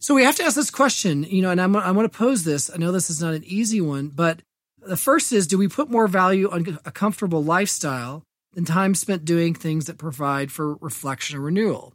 So 0.01 0.15
we 0.15 0.25
have 0.25 0.37
to 0.37 0.45
ask 0.45 0.55
this 0.55 0.71
question, 0.71 1.25
you 1.25 1.43
know, 1.43 1.51
and 1.51 1.61
I'm, 1.61 1.75
I 1.77 1.91
want 1.93 2.11
to 2.11 2.19
pose 2.19 2.45
this. 2.45 2.71
I 2.73 2.77
know 2.77 2.93
this 2.93 3.11
is 3.11 3.23
not 3.23 3.35
an 3.35 3.45
easy 3.45 3.81
one, 3.81 4.09
but 4.09 4.41
the 4.81 4.97
first 4.97 5.33
is 5.33 5.47
do 5.47 5.59
we 5.59 5.69
put 5.69 5.91
more 5.91 6.07
value 6.07 6.51
on 6.51 6.79
a 6.85 6.91
comfortable 6.91 7.43
lifestyle 7.43 8.23
than 8.55 8.65
time 8.65 8.95
spent 8.95 9.25
doing 9.25 9.55
things 9.55 9.87
that 9.87 9.99
provide 9.99 10.51
for 10.51 10.75
reflection 10.77 11.37
and 11.37 11.45
renewal. 11.45 11.95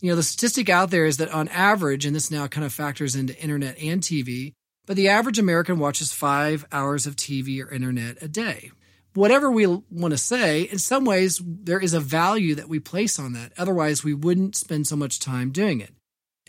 You 0.00 0.10
know, 0.10 0.16
the 0.16 0.22
statistic 0.22 0.68
out 0.68 0.90
there 0.90 1.06
is 1.06 1.16
that 1.16 1.32
on 1.32 1.48
average, 1.48 2.06
and 2.06 2.14
this 2.14 2.30
now 2.30 2.46
kind 2.46 2.64
of 2.64 2.72
factors 2.72 3.16
into 3.16 3.40
internet 3.40 3.78
and 3.78 4.00
TV, 4.00 4.54
but 4.88 4.96
the 4.96 5.10
average 5.10 5.38
American 5.38 5.78
watches 5.78 6.14
five 6.14 6.64
hours 6.72 7.06
of 7.06 7.14
TV 7.14 7.62
or 7.62 7.70
internet 7.70 8.16
a 8.22 8.26
day. 8.26 8.72
Whatever 9.12 9.50
we 9.50 9.66
want 9.66 10.12
to 10.12 10.18
say, 10.18 10.62
in 10.62 10.78
some 10.78 11.04
ways, 11.04 11.42
there 11.44 11.78
is 11.78 11.92
a 11.92 12.00
value 12.00 12.54
that 12.54 12.70
we 12.70 12.80
place 12.80 13.18
on 13.18 13.34
that. 13.34 13.52
Otherwise, 13.58 14.02
we 14.02 14.14
wouldn't 14.14 14.56
spend 14.56 14.86
so 14.86 14.96
much 14.96 15.20
time 15.20 15.50
doing 15.50 15.82
it. 15.82 15.92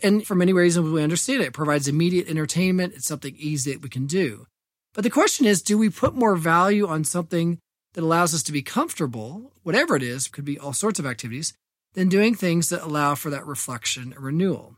And 0.02 0.26
for 0.26 0.34
many 0.34 0.54
reasons, 0.54 0.88
we 0.88 1.02
understand 1.02 1.42
it. 1.42 1.48
It 1.48 1.52
provides 1.52 1.86
immediate 1.86 2.30
entertainment. 2.30 2.94
It's 2.94 3.06
something 3.06 3.36
easy 3.36 3.72
that 3.72 3.82
we 3.82 3.90
can 3.90 4.06
do. 4.06 4.46
But 4.94 5.04
the 5.04 5.10
question 5.10 5.44
is, 5.44 5.60
do 5.60 5.76
we 5.76 5.90
put 5.90 6.14
more 6.14 6.34
value 6.34 6.86
on 6.86 7.04
something 7.04 7.58
that 7.92 8.02
allows 8.02 8.32
us 8.32 8.42
to 8.44 8.52
be 8.52 8.62
comfortable, 8.62 9.52
whatever 9.64 9.96
it 9.96 10.02
is, 10.02 10.28
could 10.28 10.46
be 10.46 10.58
all 10.58 10.72
sorts 10.72 10.98
of 10.98 11.04
activities, 11.04 11.52
than 11.92 12.08
doing 12.08 12.34
things 12.34 12.70
that 12.70 12.82
allow 12.82 13.14
for 13.14 13.28
that 13.28 13.46
reflection 13.46 14.14
and 14.14 14.24
renewal. 14.24 14.76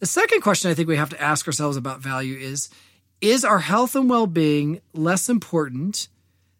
The 0.00 0.06
second 0.06 0.40
question 0.40 0.70
I 0.70 0.74
think 0.74 0.88
we 0.88 0.96
have 0.96 1.10
to 1.10 1.22
ask 1.22 1.46
ourselves 1.46 1.76
about 1.76 2.00
value 2.00 2.36
is 2.36 2.70
Is 3.20 3.44
our 3.44 3.58
health 3.58 3.94
and 3.94 4.08
well 4.08 4.26
being 4.26 4.80
less 4.94 5.28
important 5.28 6.08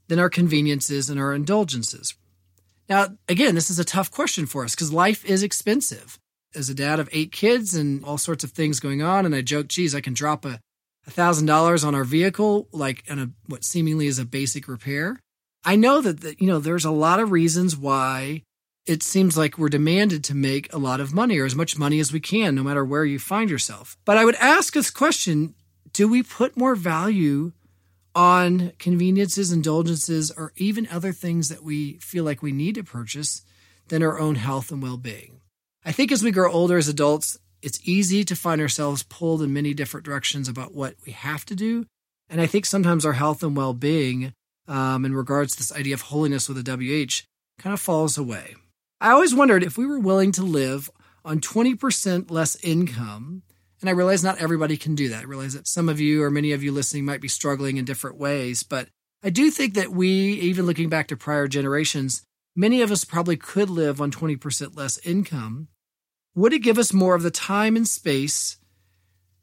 than 0.08 0.18
our 0.18 0.28
conveniences 0.28 1.08
and 1.08 1.18
our 1.18 1.32
indulgences? 1.32 2.14
Now, 2.88 3.08
again, 3.28 3.54
this 3.54 3.70
is 3.70 3.78
a 3.78 3.84
tough 3.84 4.10
question 4.10 4.44
for 4.44 4.64
us 4.64 4.74
because 4.74 4.92
life 4.92 5.24
is 5.24 5.42
expensive. 5.42 6.18
As 6.54 6.68
a 6.68 6.74
dad 6.74 6.98
of 6.98 7.08
eight 7.12 7.32
kids 7.32 7.74
and 7.74 8.04
all 8.04 8.18
sorts 8.18 8.42
of 8.44 8.50
things 8.50 8.80
going 8.80 9.00
on, 9.00 9.24
and 9.24 9.34
I 9.34 9.40
joke, 9.40 9.68
geez, 9.68 9.94
I 9.94 10.00
can 10.00 10.14
drop 10.14 10.44
a 10.44 10.60
thousand 11.06 11.46
dollars 11.46 11.82
on 11.82 11.94
our 11.94 12.04
vehicle, 12.04 12.68
like 12.72 13.04
on 13.08 13.18
a 13.18 13.30
what 13.46 13.64
seemingly 13.64 14.06
is 14.06 14.18
a 14.18 14.24
basic 14.24 14.68
repair. 14.68 15.18
I 15.64 15.76
know 15.76 16.00
that, 16.02 16.20
that 16.20 16.40
you 16.42 16.46
know 16.46 16.58
there's 16.58 16.84
a 16.84 16.90
lot 16.90 17.20
of 17.20 17.30
reasons 17.30 17.74
why 17.74 18.42
it 18.90 19.04
seems 19.04 19.36
like 19.36 19.56
we're 19.56 19.68
demanded 19.68 20.24
to 20.24 20.34
make 20.34 20.72
a 20.72 20.78
lot 20.78 20.98
of 20.98 21.14
money 21.14 21.38
or 21.38 21.44
as 21.44 21.54
much 21.54 21.78
money 21.78 22.00
as 22.00 22.12
we 22.12 22.18
can, 22.18 22.56
no 22.56 22.64
matter 22.64 22.84
where 22.84 23.04
you 23.04 23.20
find 23.20 23.48
yourself. 23.48 23.96
But 24.04 24.16
I 24.16 24.24
would 24.24 24.34
ask 24.34 24.74
this 24.74 24.90
question 24.90 25.54
do 25.92 26.08
we 26.08 26.24
put 26.24 26.56
more 26.56 26.74
value 26.74 27.52
on 28.16 28.72
conveniences, 28.80 29.52
indulgences, 29.52 30.32
or 30.32 30.52
even 30.56 30.88
other 30.88 31.12
things 31.12 31.48
that 31.50 31.62
we 31.62 31.98
feel 32.00 32.24
like 32.24 32.42
we 32.42 32.50
need 32.50 32.74
to 32.74 32.82
purchase 32.82 33.42
than 33.88 34.02
our 34.02 34.18
own 34.18 34.34
health 34.34 34.72
and 34.72 34.82
well 34.82 34.96
being? 34.96 35.40
I 35.84 35.92
think 35.92 36.10
as 36.10 36.24
we 36.24 36.32
grow 36.32 36.50
older 36.50 36.76
as 36.76 36.88
adults, 36.88 37.38
it's 37.62 37.80
easy 37.84 38.24
to 38.24 38.34
find 38.34 38.60
ourselves 38.60 39.04
pulled 39.04 39.40
in 39.40 39.52
many 39.52 39.72
different 39.72 40.04
directions 40.04 40.48
about 40.48 40.74
what 40.74 40.96
we 41.06 41.12
have 41.12 41.44
to 41.46 41.54
do. 41.54 41.86
And 42.28 42.40
I 42.40 42.46
think 42.46 42.66
sometimes 42.66 43.06
our 43.06 43.12
health 43.12 43.44
and 43.44 43.56
well 43.56 43.72
being, 43.72 44.32
um, 44.66 45.04
in 45.04 45.14
regards 45.14 45.52
to 45.52 45.58
this 45.58 45.72
idea 45.72 45.94
of 45.94 46.00
holiness 46.02 46.48
with 46.48 46.58
a 46.58 46.76
WH, 46.76 47.22
kind 47.62 47.72
of 47.72 47.78
falls 47.80 48.18
away. 48.18 48.56
I 49.00 49.12
always 49.12 49.34
wondered 49.34 49.62
if 49.62 49.78
we 49.78 49.86
were 49.86 49.98
willing 49.98 50.32
to 50.32 50.42
live 50.42 50.90
on 51.24 51.40
20% 51.40 52.30
less 52.30 52.56
income. 52.62 53.42
And 53.80 53.88
I 53.88 53.94
realize 53.94 54.22
not 54.22 54.38
everybody 54.38 54.76
can 54.76 54.94
do 54.94 55.08
that. 55.08 55.20
I 55.20 55.26
realize 55.26 55.54
that 55.54 55.66
some 55.66 55.88
of 55.88 56.00
you 56.00 56.22
or 56.22 56.30
many 56.30 56.52
of 56.52 56.62
you 56.62 56.70
listening 56.70 57.06
might 57.06 57.22
be 57.22 57.28
struggling 57.28 57.78
in 57.78 57.86
different 57.86 58.18
ways. 58.18 58.62
But 58.62 58.88
I 59.22 59.30
do 59.30 59.50
think 59.50 59.74
that 59.74 59.90
we, 59.90 60.10
even 60.10 60.66
looking 60.66 60.90
back 60.90 61.08
to 61.08 61.16
prior 61.16 61.48
generations, 61.48 62.22
many 62.54 62.82
of 62.82 62.90
us 62.90 63.06
probably 63.06 63.36
could 63.36 63.70
live 63.70 64.00
on 64.00 64.10
20% 64.10 64.76
less 64.76 64.98
income. 64.98 65.68
Would 66.34 66.52
it 66.52 66.58
give 66.60 66.78
us 66.78 66.92
more 66.92 67.14
of 67.14 67.22
the 67.22 67.30
time 67.30 67.76
and 67.76 67.88
space 67.88 68.58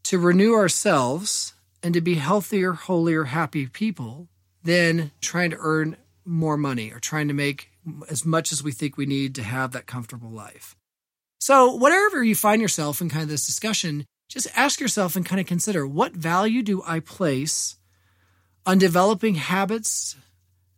to 0.04 0.20
renew 0.20 0.54
ourselves 0.54 1.54
and 1.82 1.94
to 1.96 2.02
be 2.02 2.16
healthier, 2.16 2.74
holier, 2.74 3.26
happy 3.26 3.66
people 3.66 4.30
than 4.64 5.12
trying 5.20 5.50
to 5.50 5.58
earn 5.60 5.98
more 6.26 6.58
money 6.58 6.92
or 6.92 7.00
trying 7.00 7.28
to 7.28 7.34
make 7.34 7.72
as 8.10 8.26
much 8.26 8.52
as 8.52 8.64
we 8.64 8.72
think 8.72 8.98
we 8.98 9.06
need 9.06 9.36
to 9.36 9.44
have 9.44 9.72
that 9.72 9.88
comfortable 9.88 10.30
life. 10.30 10.76
So, 11.40 11.74
whatever 11.76 12.24
you 12.24 12.36
find 12.36 12.62
yourself 12.62 13.02
in 13.02 13.10
kind 13.10 13.24
of 13.24 13.30
this 13.30 13.46
discussion, 13.46 14.06
just 14.28 14.48
ask 14.56 14.80
yourself 14.80 15.16
and 15.16 15.26
kind 15.26 15.40
of 15.40 15.48
consider 15.48 15.88
what 15.88 16.14
value 16.14 16.64
do 16.64 16.84
I 16.86 17.00
place 17.00 17.78
on 18.66 18.78
developing 18.78 19.36
habits 19.36 20.16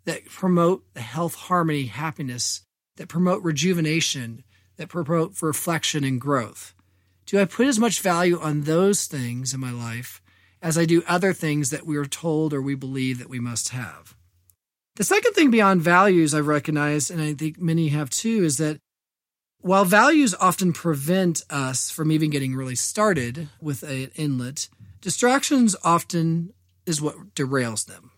that 0.06 0.26
promote 0.26 0.84
the 0.94 1.02
health, 1.02 1.36
harmony, 1.36 1.86
happiness, 1.86 2.62
that 2.98 3.08
promote 3.08 3.44
rejuvenation, 3.44 4.44
that 4.78 4.90
promote 4.90 5.42
reflection 5.42 6.04
and 6.04 6.22
growth? 6.22 6.74
Do 7.26 7.40
I 7.40 7.46
put 7.46 7.68
as 7.68 7.80
much 7.80 8.02
value 8.02 8.40
on 8.40 8.62
those 8.62 9.06
things 9.06 9.54
in 9.54 9.60
my 9.60 9.72
life 9.72 10.22
as 10.62 10.78
I 10.78 10.86
do 10.86 11.04
other 11.08 11.32
things 11.34 11.70
that 11.70 11.86
we 11.86 11.96
are 11.98 12.06
told 12.06 12.54
or 12.54 12.62
we 12.62 12.76
believe 12.76 13.20
that 13.20 13.30
we 13.30 13.40
must 13.40 13.70
have? 13.70 14.16
The 15.00 15.06
second 15.06 15.32
thing 15.32 15.50
beyond 15.50 15.82
values 15.82 16.34
I've 16.34 16.48
recognized, 16.48 17.10
and 17.10 17.22
I 17.22 17.34
think 17.34 17.58
many 17.58 17.88
have 17.88 18.10
too, 18.10 18.44
is 18.44 18.58
that 18.58 18.80
while 19.62 19.86
values 19.86 20.36
often 20.36 20.74
prevent 20.74 21.42
us 21.50 21.90
from 21.90 22.12
even 22.12 22.30
getting 22.30 22.54
really 22.54 22.76
started 22.76 23.48
with 23.62 23.82
an 23.84 24.12
inlet, 24.18 24.68
distractions 25.00 25.74
often 25.86 26.52
is 26.86 27.02
what 27.02 27.34
derails 27.34 27.86
them. 27.86 28.12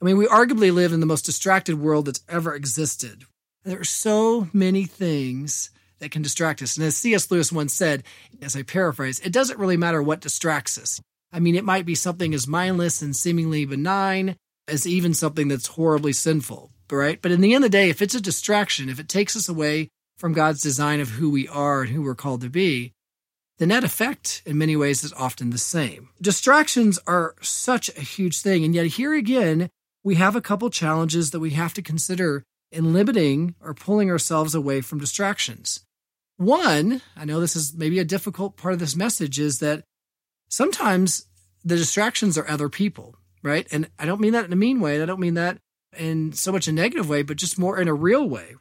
I 0.00 0.06
mean, 0.06 0.16
we 0.16 0.24
arguably 0.24 0.72
live 0.72 0.94
in 0.94 1.00
the 1.00 1.06
most 1.06 1.26
distracted 1.26 1.78
world 1.78 2.06
that's 2.06 2.24
ever 2.30 2.54
existed. 2.54 3.26
There 3.64 3.80
are 3.80 3.84
so 3.84 4.48
many 4.54 4.86
things 4.86 5.68
that 5.98 6.12
can 6.12 6.22
distract 6.22 6.62
us. 6.62 6.78
And 6.78 6.86
as 6.86 6.96
C.S. 6.96 7.30
Lewis 7.30 7.52
once 7.52 7.74
said, 7.74 8.04
as 8.40 8.56
I 8.56 8.62
paraphrase, 8.62 9.20
it 9.20 9.34
doesn't 9.34 9.58
really 9.58 9.76
matter 9.76 10.02
what 10.02 10.22
distracts 10.22 10.78
us. 10.78 10.98
I 11.30 11.40
mean, 11.40 11.56
it 11.56 11.64
might 11.64 11.84
be 11.84 11.94
something 11.94 12.32
as 12.32 12.48
mindless 12.48 13.02
and 13.02 13.14
seemingly 13.14 13.66
benign 13.66 14.36
as 14.68 14.86
even 14.86 15.14
something 15.14 15.48
that's 15.48 15.68
horribly 15.68 16.12
sinful, 16.12 16.70
right? 16.90 17.20
But 17.20 17.32
in 17.32 17.40
the 17.40 17.54
end 17.54 17.64
of 17.64 17.70
the 17.70 17.76
day, 17.76 17.90
if 17.90 18.02
it's 18.02 18.14
a 18.14 18.20
distraction, 18.20 18.88
if 18.88 19.00
it 19.00 19.08
takes 19.08 19.36
us 19.36 19.48
away 19.48 19.88
from 20.16 20.32
God's 20.32 20.62
design 20.62 21.00
of 21.00 21.10
who 21.10 21.30
we 21.30 21.48
are 21.48 21.82
and 21.82 21.90
who 21.90 22.02
we're 22.02 22.14
called 22.14 22.42
to 22.42 22.48
be, 22.48 22.92
the 23.58 23.66
net 23.66 23.84
effect 23.84 24.42
in 24.46 24.58
many 24.58 24.76
ways 24.76 25.04
is 25.04 25.12
often 25.12 25.50
the 25.50 25.58
same. 25.58 26.08
Distractions 26.20 26.98
are 27.06 27.34
such 27.40 27.88
a 27.90 28.00
huge 28.00 28.40
thing. 28.40 28.64
And 28.64 28.74
yet, 28.74 28.86
here 28.86 29.14
again, 29.14 29.68
we 30.02 30.16
have 30.16 30.34
a 30.34 30.40
couple 30.40 30.70
challenges 30.70 31.30
that 31.30 31.40
we 31.40 31.50
have 31.50 31.74
to 31.74 31.82
consider 31.82 32.44
in 32.70 32.92
limiting 32.92 33.54
or 33.60 33.74
pulling 33.74 34.10
ourselves 34.10 34.54
away 34.54 34.80
from 34.80 34.98
distractions. 34.98 35.84
One, 36.38 37.02
I 37.16 37.24
know 37.24 37.38
this 37.38 37.54
is 37.54 37.74
maybe 37.74 37.98
a 37.98 38.04
difficult 38.04 38.56
part 38.56 38.74
of 38.74 38.80
this 38.80 38.96
message, 38.96 39.38
is 39.38 39.60
that 39.60 39.84
sometimes 40.48 41.26
the 41.64 41.76
distractions 41.76 42.36
are 42.36 42.48
other 42.48 42.68
people 42.68 43.16
right? 43.42 43.66
And 43.70 43.90
I 43.98 44.06
don't 44.06 44.20
mean 44.20 44.32
that 44.32 44.44
in 44.44 44.52
a 44.52 44.56
mean 44.56 44.80
way. 44.80 45.02
I 45.02 45.06
don't 45.06 45.20
mean 45.20 45.34
that 45.34 45.58
in 45.96 46.32
so 46.32 46.52
much 46.52 46.68
a 46.68 46.72
negative 46.72 47.08
way, 47.08 47.22
but 47.22 47.36
just 47.36 47.58
more 47.58 47.78
in 47.78 47.88
a 47.88 47.94
real 47.94 48.28
way. 48.28 48.54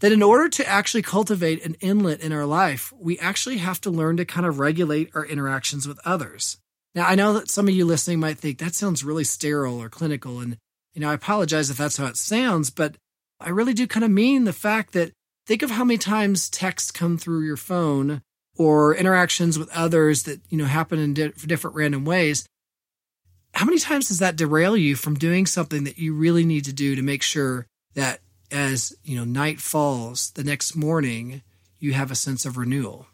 That 0.00 0.12
in 0.12 0.22
order 0.22 0.48
to 0.48 0.68
actually 0.68 1.02
cultivate 1.02 1.64
an 1.64 1.74
inlet 1.80 2.20
in 2.20 2.32
our 2.32 2.46
life, 2.46 2.92
we 3.00 3.18
actually 3.18 3.58
have 3.58 3.80
to 3.80 3.90
learn 3.90 4.16
to 4.18 4.24
kind 4.24 4.46
of 4.46 4.60
regulate 4.60 5.10
our 5.14 5.26
interactions 5.26 5.88
with 5.88 5.98
others. 6.04 6.58
Now, 6.94 7.06
I 7.06 7.16
know 7.16 7.32
that 7.32 7.50
some 7.50 7.66
of 7.66 7.74
you 7.74 7.84
listening 7.84 8.20
might 8.20 8.38
think 8.38 8.58
that 8.58 8.74
sounds 8.74 9.04
really 9.04 9.24
sterile 9.24 9.82
or 9.82 9.88
clinical. 9.88 10.38
And, 10.38 10.56
you 10.94 11.00
know, 11.00 11.10
I 11.10 11.14
apologize 11.14 11.68
if 11.68 11.76
that's 11.76 11.96
how 11.96 12.06
it 12.06 12.16
sounds, 12.16 12.70
but 12.70 12.96
I 13.40 13.50
really 13.50 13.74
do 13.74 13.86
kind 13.86 14.04
of 14.04 14.10
mean 14.10 14.44
the 14.44 14.52
fact 14.52 14.92
that 14.92 15.12
think 15.46 15.62
of 15.62 15.70
how 15.70 15.84
many 15.84 15.98
times 15.98 16.48
texts 16.48 16.92
come 16.92 17.18
through 17.18 17.44
your 17.44 17.56
phone 17.56 18.22
or 18.56 18.94
interactions 18.94 19.58
with 19.58 19.68
others 19.70 20.24
that, 20.24 20.40
you 20.48 20.58
know, 20.58 20.64
happen 20.64 20.98
in 20.98 21.14
di- 21.14 21.32
different 21.46 21.76
random 21.76 22.04
ways 22.04 22.46
how 23.54 23.64
many 23.64 23.78
times 23.78 24.08
does 24.08 24.18
that 24.18 24.36
derail 24.36 24.76
you 24.76 24.94
from 24.94 25.14
doing 25.14 25.46
something 25.46 25.84
that 25.84 25.98
you 25.98 26.14
really 26.14 26.44
need 26.44 26.64
to 26.66 26.72
do 26.72 26.94
to 26.94 27.02
make 27.02 27.22
sure 27.22 27.66
that 27.94 28.20
as 28.50 28.96
you 29.04 29.16
know 29.16 29.24
night 29.24 29.60
falls 29.60 30.30
the 30.32 30.44
next 30.44 30.74
morning 30.74 31.42
you 31.78 31.92
have 31.92 32.10
a 32.10 32.16
sense 32.16 32.44
of 32.44 32.56
renewal? 32.56 33.06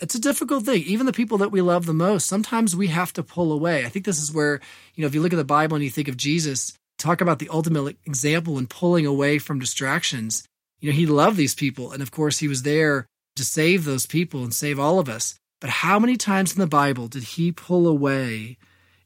It's 0.00 0.16
a 0.16 0.20
difficult 0.20 0.64
thing. 0.64 0.82
Even 0.82 1.06
the 1.06 1.12
people 1.12 1.38
that 1.38 1.52
we 1.52 1.60
love 1.60 1.86
the 1.86 1.94
most 1.94 2.26
sometimes 2.26 2.74
we 2.74 2.88
have 2.88 3.12
to 3.12 3.22
pull 3.22 3.52
away. 3.52 3.84
I 3.84 3.88
think 3.88 4.04
this 4.04 4.20
is 4.20 4.32
where 4.32 4.60
you 4.94 5.02
know 5.02 5.06
if 5.06 5.14
you 5.14 5.22
look 5.22 5.32
at 5.32 5.36
the 5.36 5.44
bible 5.44 5.76
and 5.76 5.84
you 5.84 5.90
think 5.90 6.08
of 6.08 6.16
jesus 6.16 6.76
talk 6.98 7.20
about 7.20 7.38
the 7.38 7.48
ultimate 7.50 7.96
example 8.06 8.58
in 8.58 8.66
pulling 8.66 9.06
away 9.06 9.38
from 9.38 9.58
distractions. 9.58 10.46
You 10.80 10.90
know 10.90 10.96
he 10.96 11.06
loved 11.06 11.36
these 11.36 11.54
people 11.54 11.92
and 11.92 12.02
of 12.02 12.10
course 12.10 12.38
he 12.38 12.48
was 12.48 12.62
there 12.62 13.06
to 13.36 13.44
save 13.44 13.84
those 13.84 14.06
people 14.06 14.42
and 14.42 14.54
save 14.54 14.78
all 14.78 14.98
of 14.98 15.08
us. 15.08 15.34
But 15.60 15.70
how 15.70 15.98
many 15.98 16.16
times 16.16 16.52
in 16.52 16.60
the 16.60 16.66
bible 16.66 17.08
did 17.08 17.22
he 17.22 17.52
pull 17.52 17.86
away 17.86 18.58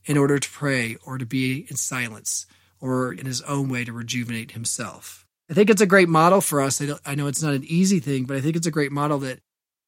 in 0.09 0.17
order 0.17 0.39
to 0.39 0.51
pray 0.51 0.97
or 1.05 1.19
to 1.19 1.27
be 1.27 1.67
in 1.69 1.77
silence 1.77 2.47
or 2.81 3.13
in 3.13 3.27
his 3.27 3.43
own 3.43 3.69
way 3.69 3.85
to 3.85 3.93
rejuvenate 3.93 4.53
himself. 4.53 5.27
I 5.51 5.55
think 5.55 5.71
it's 5.71 5.83
a 5.83 5.87
great 5.87 6.09
model 6.09 6.41
for 6.41 6.61
us. 6.61 6.83
I, 7.07 7.15
know 7.15 7.27
it's 7.27 7.43
not 7.43 7.55
an 7.55 7.65
easy 7.65 8.01
thing, 8.01 8.25
but 8.25 8.37
I 8.37 8.41
think 8.41 8.57
it's 8.57 8.67
a 8.67 8.73
great 8.73 8.93
model 8.93 9.19
that 9.19 9.41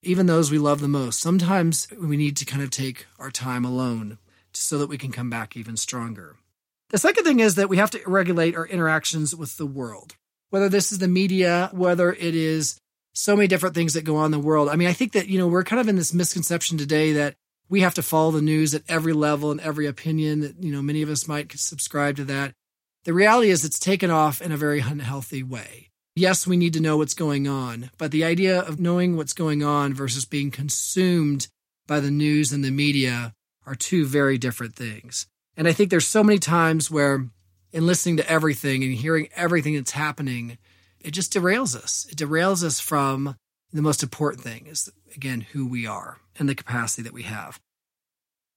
even 0.03 0.27
those 0.27 0.51
we 0.51 0.59
love 0.59 0.81
the 0.81 0.89
most, 0.89 1.21
sometimes 1.21 1.89
we 1.99 2.17
need 2.17 2.37
to 2.37 2.45
kind 2.45 2.63
of 2.63 2.71
take 2.71 3.07
our 3.19 3.31
time 3.31 3.65
alone 3.65 4.19
so 4.53 4.79
that 4.79 4.89
we 4.89 4.99
can 4.99 5.13
come 5.13 5.31
back 5.31 5.57
even 5.57 5.77
stronger. 5.77 6.37
The 6.91 6.99
second 6.99 7.25
thing 7.25 7.41
is 7.41 7.55
that 7.55 7.69
we 7.69 7.77
have 7.77 7.91
to 7.93 8.01
regulate 8.07 8.57
our 8.57 8.67
interactions 8.67 9.35
with 9.35 9.57
the 9.57 9.67
world, 9.67 10.17
whether 10.51 10.69
this 10.69 10.93
is 10.93 10.99
the 10.99 11.09
media, 11.09 11.71
whether 11.73 12.13
it 12.13 12.35
is 12.35 12.79
so 13.15 13.37
many 13.37 13.49
different 13.49 13.75
things 13.75 13.95
that 13.95 14.05
go 14.05 14.17
on 14.17 14.27
in 14.27 14.31
the 14.33 14.39
world. 14.39 14.69
I 14.69 14.77
mean, 14.77 14.89
I 14.89 14.93
think 14.93 15.13
that, 15.13 15.29
you 15.29 15.39
know, 15.39 15.47
we're 15.47 15.65
kind 15.65 15.81
of 15.81 15.89
in 15.89 15.97
this 15.97 16.15
misconception 16.15 16.79
today 16.79 17.13
that 17.13 17.37
we 17.71 17.81
have 17.81 17.95
to 17.95 18.03
follow 18.03 18.33
the 18.33 18.43
news 18.43 18.75
at 18.75 18.83
every 18.89 19.13
level 19.13 19.53
and 19.53 19.61
every 19.61 19.87
opinion 19.87 20.41
that, 20.41 20.63
you 20.63 20.73
know, 20.73 20.83
many 20.83 21.03
of 21.03 21.09
us 21.09 21.29
might 21.29 21.53
subscribe 21.53 22.17
to 22.17 22.25
that. 22.25 22.53
The 23.05 23.15
reality 23.15 23.49
is 23.49 23.65
it's 23.65 23.79
taken 23.79 24.11
off 24.11 24.43
in 24.43 24.53
a 24.53 24.57
very 24.57 24.81
unhealthy 24.81 25.43
way. 25.43 25.89
Yes, 26.17 26.47
we 26.47 26.57
need 26.57 26.75
to 26.75 26.81
know 26.81 26.97
what's 26.97 27.15
going 27.15 27.47
on, 27.47 27.91
but 27.97 28.11
the 28.11 28.25
idea 28.25 28.61
of 28.61 28.81
knowing 28.81 29.17
what's 29.17 29.33
going 29.33 29.63
on 29.63 29.95
versus 29.95 30.25
being 30.25 30.51
consumed 30.51 31.47
by 31.87 32.01
the 32.01 32.11
news 32.11 32.53
and 32.53 32.65
the 32.65 32.73
media 32.73 33.33
are 33.65 33.77
two 33.77 34.05
very 34.05 34.37
different 34.37 34.75
things. 34.75 35.29
And 35.57 35.69
I 35.69 35.73
think 35.73 35.91
there's 35.91 36.07
so 36.07 36.25
many 36.25 36.41
times 36.41 36.91
where 36.91 37.29
in 37.73 37.87
listening 37.87 38.17
to 38.17 38.29
everything 38.29 38.83
and 38.83 38.93
hearing 38.95 39.29
everything 39.37 39.77
that's 39.77 39.93
happening, 39.93 40.59
it 40.99 41.13
just 41.13 41.33
derails 41.33 41.77
us. 41.77 42.07
It 42.11 42.19
derails 42.19 42.65
us 42.65 42.81
from 42.81 43.37
the 43.73 43.83
most 43.83 44.03
important 44.03 44.43
thing 44.43 44.67
is 44.67 44.91
again 45.15 45.43
who 45.53 45.67
we 45.67 45.87
are 45.87 46.19
and 46.39 46.49
the 46.49 46.55
capacity 46.55 47.03
that 47.03 47.13
we 47.13 47.23
have. 47.23 47.61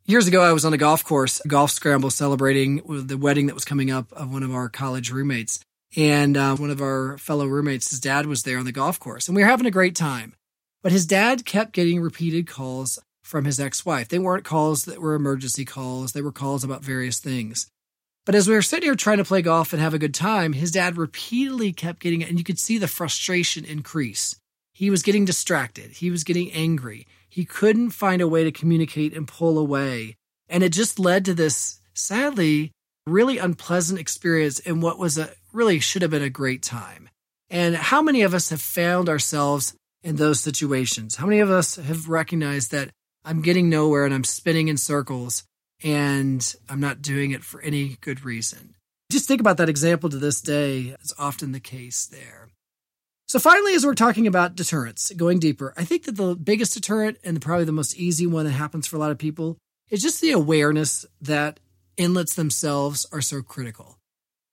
Years 0.06 0.28
ago, 0.28 0.42
I 0.42 0.52
was 0.52 0.66
on 0.66 0.74
a 0.74 0.78
golf 0.78 1.04
course, 1.06 1.40
a 1.46 1.48
golf 1.48 1.72
scramble, 1.72 2.10
celebrating 2.10 2.82
the 2.86 3.18
wedding 3.18 3.48
that 3.48 3.56
was 3.56 3.64
coming 3.64 3.90
up 3.90 4.12
of 4.12 4.34
one 4.34 4.44
of 4.44 4.54
our 4.54 4.68
college 4.68 5.12
roommates. 5.12 5.62
And 5.96 6.36
uh, 6.36 6.58
one 6.58 6.72
of 6.72 6.82
our 6.82 7.18
fellow 7.20 7.46
roommates, 7.46 7.90
his 7.90 8.00
dad 8.00 8.26
was 8.26 8.44
there 8.44 8.58
on 8.58 8.66
the 8.66 8.72
golf 8.72 9.00
course, 9.00 9.28
and 9.28 9.36
we 9.36 9.44
were 9.44 9.50
having 9.50 9.68
a 9.68 9.72
great 9.72 9.96
time. 9.96 10.34
But 10.82 10.92
his 10.92 11.06
dad 11.06 11.46
kept 11.46 11.72
getting 11.72 12.02
repeated 12.02 12.48
calls 12.48 13.00
from 13.24 13.46
his 13.46 13.60
ex 13.60 13.86
wife. 13.86 14.10
They 14.10 14.20
weren't 14.20 14.44
calls 14.44 14.86
that 14.86 15.00
were 15.00 15.14
emergency 15.14 15.64
calls, 15.64 16.12
they 16.12 16.22
were 16.22 16.32
calls 16.32 16.64
about 16.64 16.84
various 16.84 17.20
things. 17.20 17.68
But 18.26 18.36
as 18.36 18.48
we 18.48 18.56
were 18.56 18.62
sitting 18.62 18.88
here 18.88 18.96
trying 18.96 19.18
to 19.18 19.24
play 19.24 19.42
golf 19.42 19.72
and 19.72 19.82
have 19.82 19.94
a 19.94 20.00
good 20.00 20.14
time, 20.14 20.54
his 20.54 20.72
dad 20.72 20.98
repeatedly 20.98 21.74
kept 21.74 22.00
getting 22.00 22.22
it, 22.22 22.30
and 22.30 22.38
you 22.38 22.44
could 22.44 22.60
see 22.60 22.78
the 22.78 22.88
frustration 22.88 23.64
increase. 23.64 24.36
He 24.74 24.90
was 24.90 25.04
getting 25.04 25.26
distracted. 25.26 25.92
He 25.92 26.10
was 26.10 26.24
getting 26.24 26.52
angry. 26.52 27.08
He 27.30 27.46
couldn't 27.46 27.92
find 27.92 28.22
a 28.22 28.28
way 28.28 28.44
to 28.44 28.52
communicate 28.52 29.16
and 29.16 29.28
pull 29.28 29.58
away. 29.58 30.16
And 30.50 30.64
it 30.64 30.74
just 30.74 31.00
led 31.00 31.26
to 31.26 31.34
this, 31.34 31.80
sadly, 31.94 32.72
really 33.06 33.38
unpleasant 33.38 34.00
experience 34.00 34.60
in 34.60 34.82
what 34.82 35.00
was 35.00 35.18
a 35.18 35.32
really 35.52 35.80
should 35.80 36.02
have 36.02 36.12
been 36.12 36.24
a 36.24 36.30
great 36.30 36.64
time. 36.64 37.10
And 37.50 37.76
how 37.76 38.02
many 38.02 38.24
of 38.24 38.34
us 38.34 38.50
have 38.50 38.62
found 38.62 39.10
ourselves 39.10 39.76
in 40.02 40.16
those 40.16 40.40
situations? 40.40 41.16
How 41.16 41.26
many 41.26 41.40
of 41.40 41.52
us 41.52 41.76
have 41.76 42.10
recognized 42.10 42.72
that 42.72 42.90
I'm 43.26 43.42
getting 43.42 43.70
nowhere 43.70 44.06
and 44.06 44.14
I'm 44.14 44.24
spinning 44.24 44.68
in 44.68 44.78
circles 44.78 45.44
and 45.84 46.56
I'm 46.70 46.80
not 46.80 47.02
doing 47.02 47.32
it 47.32 47.44
for 47.44 47.62
any 47.62 47.98
good 48.02 48.24
reason. 48.24 48.76
Just 49.12 49.28
think 49.28 49.42
about 49.42 49.58
that 49.58 49.70
example 49.70 50.10
to 50.10 50.18
this 50.18 50.42
day. 50.42 50.96
It's 51.00 51.14
often 51.20 51.52
the 51.52 51.60
case 51.60 52.06
there. 52.06 52.50
So, 53.34 53.40
finally, 53.40 53.74
as 53.74 53.84
we're 53.84 53.96
talking 53.96 54.28
about 54.28 54.56
deterrence, 54.56 55.12
going 55.18 55.40
deeper, 55.40 55.74
I 55.76 55.86
think 55.86 56.04
that 56.04 56.18
the 56.18 56.36
biggest 56.36 56.76
deterrent 56.76 57.18
and 57.24 57.42
probably 57.42 57.66
the 57.66 57.72
most 57.72 57.98
easy 57.98 58.28
one 58.28 58.46
that 58.46 58.52
happens 58.52 58.86
for 58.86 58.98
a 58.98 59.00
lot 59.00 59.10
of 59.10 59.18
people 59.18 59.58
is 59.90 60.04
just 60.04 60.22
the 60.22 60.34
awareness 60.34 61.04
that 61.20 61.60
inlets 61.98 62.36
themselves 62.36 63.08
are 63.12 63.22
so 63.22 63.42
critical. 63.42 63.98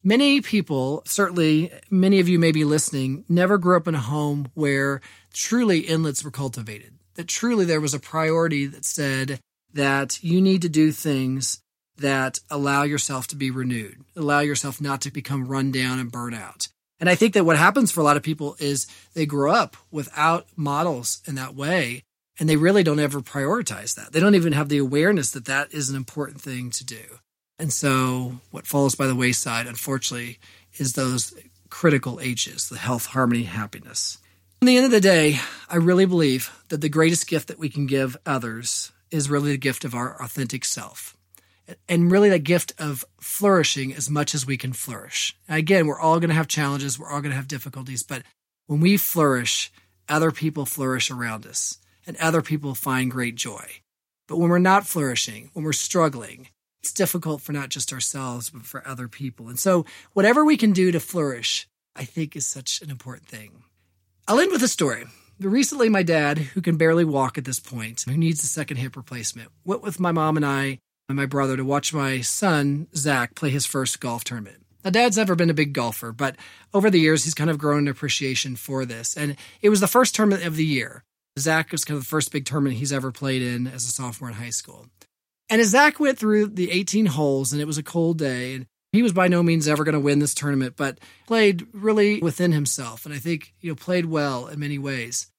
Many 0.03 0.41
people, 0.41 1.03
certainly 1.05 1.71
many 1.91 2.21
of 2.21 2.29
you 2.31 2.39
may 2.39 2.53
be 2.53 2.65
listening, 2.65 3.27
never 3.29 3.59
grew 3.59 3.77
up 3.77 3.87
in 3.87 3.95
a 3.95 4.01
home 4.01 4.49
where 4.55 5.03
truly 5.35 5.81
inlets 5.81 6.25
were 6.25 6.31
cultivated, 6.31 6.95
that 7.17 7.29
truly 7.29 7.67
there 7.67 7.83
was 7.83 7.93
a 7.93 8.01
priority 8.01 8.65
that 8.65 8.87
said, 8.87 9.41
that 9.75 10.25
you 10.25 10.41
need 10.41 10.63
to 10.63 10.71
do 10.71 10.91
things 10.91 11.61
that 11.99 12.39
allow 12.49 12.85
yourself 12.85 13.27
to 13.27 13.37
be 13.37 13.51
renewed, 13.51 13.99
allow 14.17 14.41
yourself 14.41 14.81
not 14.81 15.03
to 15.03 15.11
become 15.11 15.49
run 15.49 15.71
down 15.71 15.99
and 15.99 16.11
burn 16.11 16.33
out. 16.33 16.69
And 17.01 17.09
I 17.09 17.15
think 17.15 17.35
that 17.35 17.45
what 17.45 17.57
happens 17.57 17.91
for 17.91 18.01
a 18.01 18.05
lot 18.05 18.19
of 18.19 18.23
people 18.23 18.57
is 18.59 18.87
they 19.15 19.27
grow 19.27 19.53
up 19.53 19.77
without 19.91 20.47
models 20.55 21.23
in 21.27 21.35
that 21.37 21.55
way, 21.55 22.05
and 22.39 22.49
they 22.49 22.57
really 22.57 22.83
don't 22.83 23.01
ever 23.01 23.21
prioritize 23.21 23.95
that. 23.95 24.13
They 24.13 24.21
don't 24.21 24.35
even 24.35 24.53
have 24.53 24.69
the 24.69 24.79
awareness 24.79 25.31
that 25.31 25.47
that 25.47 25.73
is 25.73 25.89
an 25.89 25.97
important 25.97 26.43
thing 26.43 26.71
to 26.71 26.85
do. 26.85 27.19
And 27.59 27.73
so 27.73 28.41
what 28.51 28.67
falls 28.67 28.95
by 28.95 29.07
the 29.07 29.15
wayside, 29.15 29.67
unfortunately, 29.67 30.39
is 30.79 30.93
those 30.93 31.35
critical 31.71 32.21
H's, 32.21 32.69
the 32.69 32.79
health, 32.79 33.07
harmony, 33.07 33.45
happiness. 33.45 34.19
In 34.61 34.67
the 34.67 34.77
end 34.77 34.87
of 34.87 34.93
the 34.93 35.01
day, 35.01 35.41
I 35.71 35.77
really 35.77 36.05
believe 36.05 36.51
that 36.69 36.83
the 36.83 36.89
greatest 36.91 37.27
gift 37.27 37.49
that 37.49 37.59
we 37.59 37.71
can 37.71 37.87
give 37.87 38.17
others 38.27 38.93
is 39.11 39.31
really 39.31 39.53
the 39.53 39.59
gift 39.59 39.85
of 39.85 39.95
our 39.95 40.23
authentic 40.23 40.65
self 40.65 41.17
and 41.89 42.11
really 42.11 42.31
the 42.31 42.39
gift 42.39 42.73
of 42.79 43.05
flourishing 43.21 43.95
as 43.95 44.11
much 44.11 44.35
as 44.35 44.47
we 44.47 44.57
can 44.57 44.73
flourish. 44.73 45.37
Again, 45.49 45.87
we're 45.87 46.01
all 46.01 46.21
going 46.21 46.31
to 46.31 46.35
have 46.35 46.49
challenges, 46.49 46.99
we're 46.99 47.11
all 47.11 47.21
going 47.21 47.31
to 47.31 47.37
have 47.37 47.49
difficulties, 47.49 48.03
but 48.03 48.23
when 48.67 48.81
we 48.81 48.97
flourish, 48.97 49.73
other 50.09 50.31
people 50.31 50.67
flourish 50.67 51.11
around 51.11 51.47
us 51.47 51.79
and 52.07 52.17
other 52.17 52.43
people 52.43 52.75
find 52.75 53.11
great 53.11 53.35
joy. 53.35 53.65
But 54.27 54.39
when 54.39 54.51
we're 54.51 54.59
not 54.59 54.87
flourishing, 54.87 55.51
when 55.55 55.65
we're 55.65 55.73
struggling, 55.73 56.49
it's 56.83 56.93
difficult 56.93 57.43
for 57.43 57.53
not 57.53 57.69
just 57.69 57.93
ourselves, 57.93 58.51
but 58.51 58.63
for 58.63 58.87
other 58.87 59.09
people. 59.09 59.49
And 59.49 59.59
so, 59.59 59.85
whatever 60.13 60.45
we 60.45 60.57
can 60.57 60.73
do 60.73 60.93
to 60.93 61.01
flourish, 61.01 61.69
I 61.95 62.05
think 62.05 62.37
is 62.37 62.47
such 62.47 62.81
an 62.81 62.91
important 62.91 63.27
thing. 63.27 63.65
I'll 64.27 64.41
end 64.41 64.53
with 64.53 64.63
a 64.63 64.69
story. 64.69 65.05
Recently, 65.41 65.89
my 65.89 66.03
dad, 66.03 66.39
who 66.39 66.61
can 66.61 66.77
barely 66.77 67.05
walk 67.05 67.39
at 67.39 67.45
this 67.45 67.59
point, 67.59 68.05
who 68.09 68.17
needs 68.17 68.43
a 68.45 68.47
second 68.47 68.77
hip 68.77 68.97
replacement, 68.97 69.51
went 69.65 69.83
with 69.83 69.99
my 69.99 70.13
mom 70.13 70.37
and 70.37 70.47
I 70.47 70.79
and 71.11 71.17
my 71.17 71.27
brother 71.27 71.57
to 71.57 71.65
watch 71.65 71.93
my 71.93 72.21
son, 72.21 72.87
Zach, 72.95 73.35
play 73.35 73.51
his 73.51 73.67
first 73.67 74.01
golf 74.01 74.25
tournament. 74.25 74.65
Now, 74.85 74.91
dad's 74.91 75.17
never 75.17 75.35
been 75.35 75.51
a 75.51 75.55
big 75.55 75.73
golfer, 75.73 76.13
but 76.13 76.37
over 76.73 76.89
the 76.89 77.01
years, 77.01 77.25
he's 77.25 77.35
kind 77.35 77.51
of 77.51 77.59
grown 77.59 77.81
an 77.81 77.89
appreciation 77.89 78.57
for 78.57 78.85
this. 78.85 79.17
And 79.17 79.37
it 79.61 79.69
was 79.69 79.81
the 79.81 79.87
first 79.87 80.15
tournament 80.15 80.45
of 80.45 80.57
the 80.57 80.65
year. 80.65 81.05
Zach 81.39 81.73
was 81.73 81.85
kind 81.85 81.97
of 81.97 82.05
the 82.05 82.09
first 82.09 82.33
big 82.33 82.47
tournament 82.47 82.77
he's 82.77 82.93
ever 82.93 83.13
played 83.13 83.43
in 83.43 83.67
as 83.67 83.85
a 83.85 83.91
sophomore 83.91 84.31
in 84.31 84.37
high 84.37 84.51
school. 84.51 84.87
And 85.49 85.61
as 85.61 85.69
Zach 85.69 86.01
went 86.01 86.19
through 86.19 86.47
the 86.47 86.71
18 86.71 87.07
holes, 87.07 87.53
and 87.53 87.61
it 87.61 87.67
was 87.67 87.79
a 87.79 87.83
cold 87.83 88.19
day, 88.19 88.55
and 88.55 88.67
he 88.93 89.03
was 89.03 89.13
by 89.13 89.29
no 89.29 89.43
means 89.43 89.69
ever 89.69 89.85
going 89.85 89.95
to 89.95 90.01
win 90.01 90.19
this 90.19 90.35
tournament, 90.35 90.75
but 90.77 90.99
played 91.27 91.67
really 91.73 92.21
within 92.21 92.53
himself. 92.53 93.05
And 93.05 93.15
I 93.15 93.19
think, 93.19 93.53
you 93.61 93.71
know, 93.71 93.77
played 93.77 94.07
well 94.07 94.47
in 94.47 94.59
many 94.59 94.79
ways. 94.79 95.30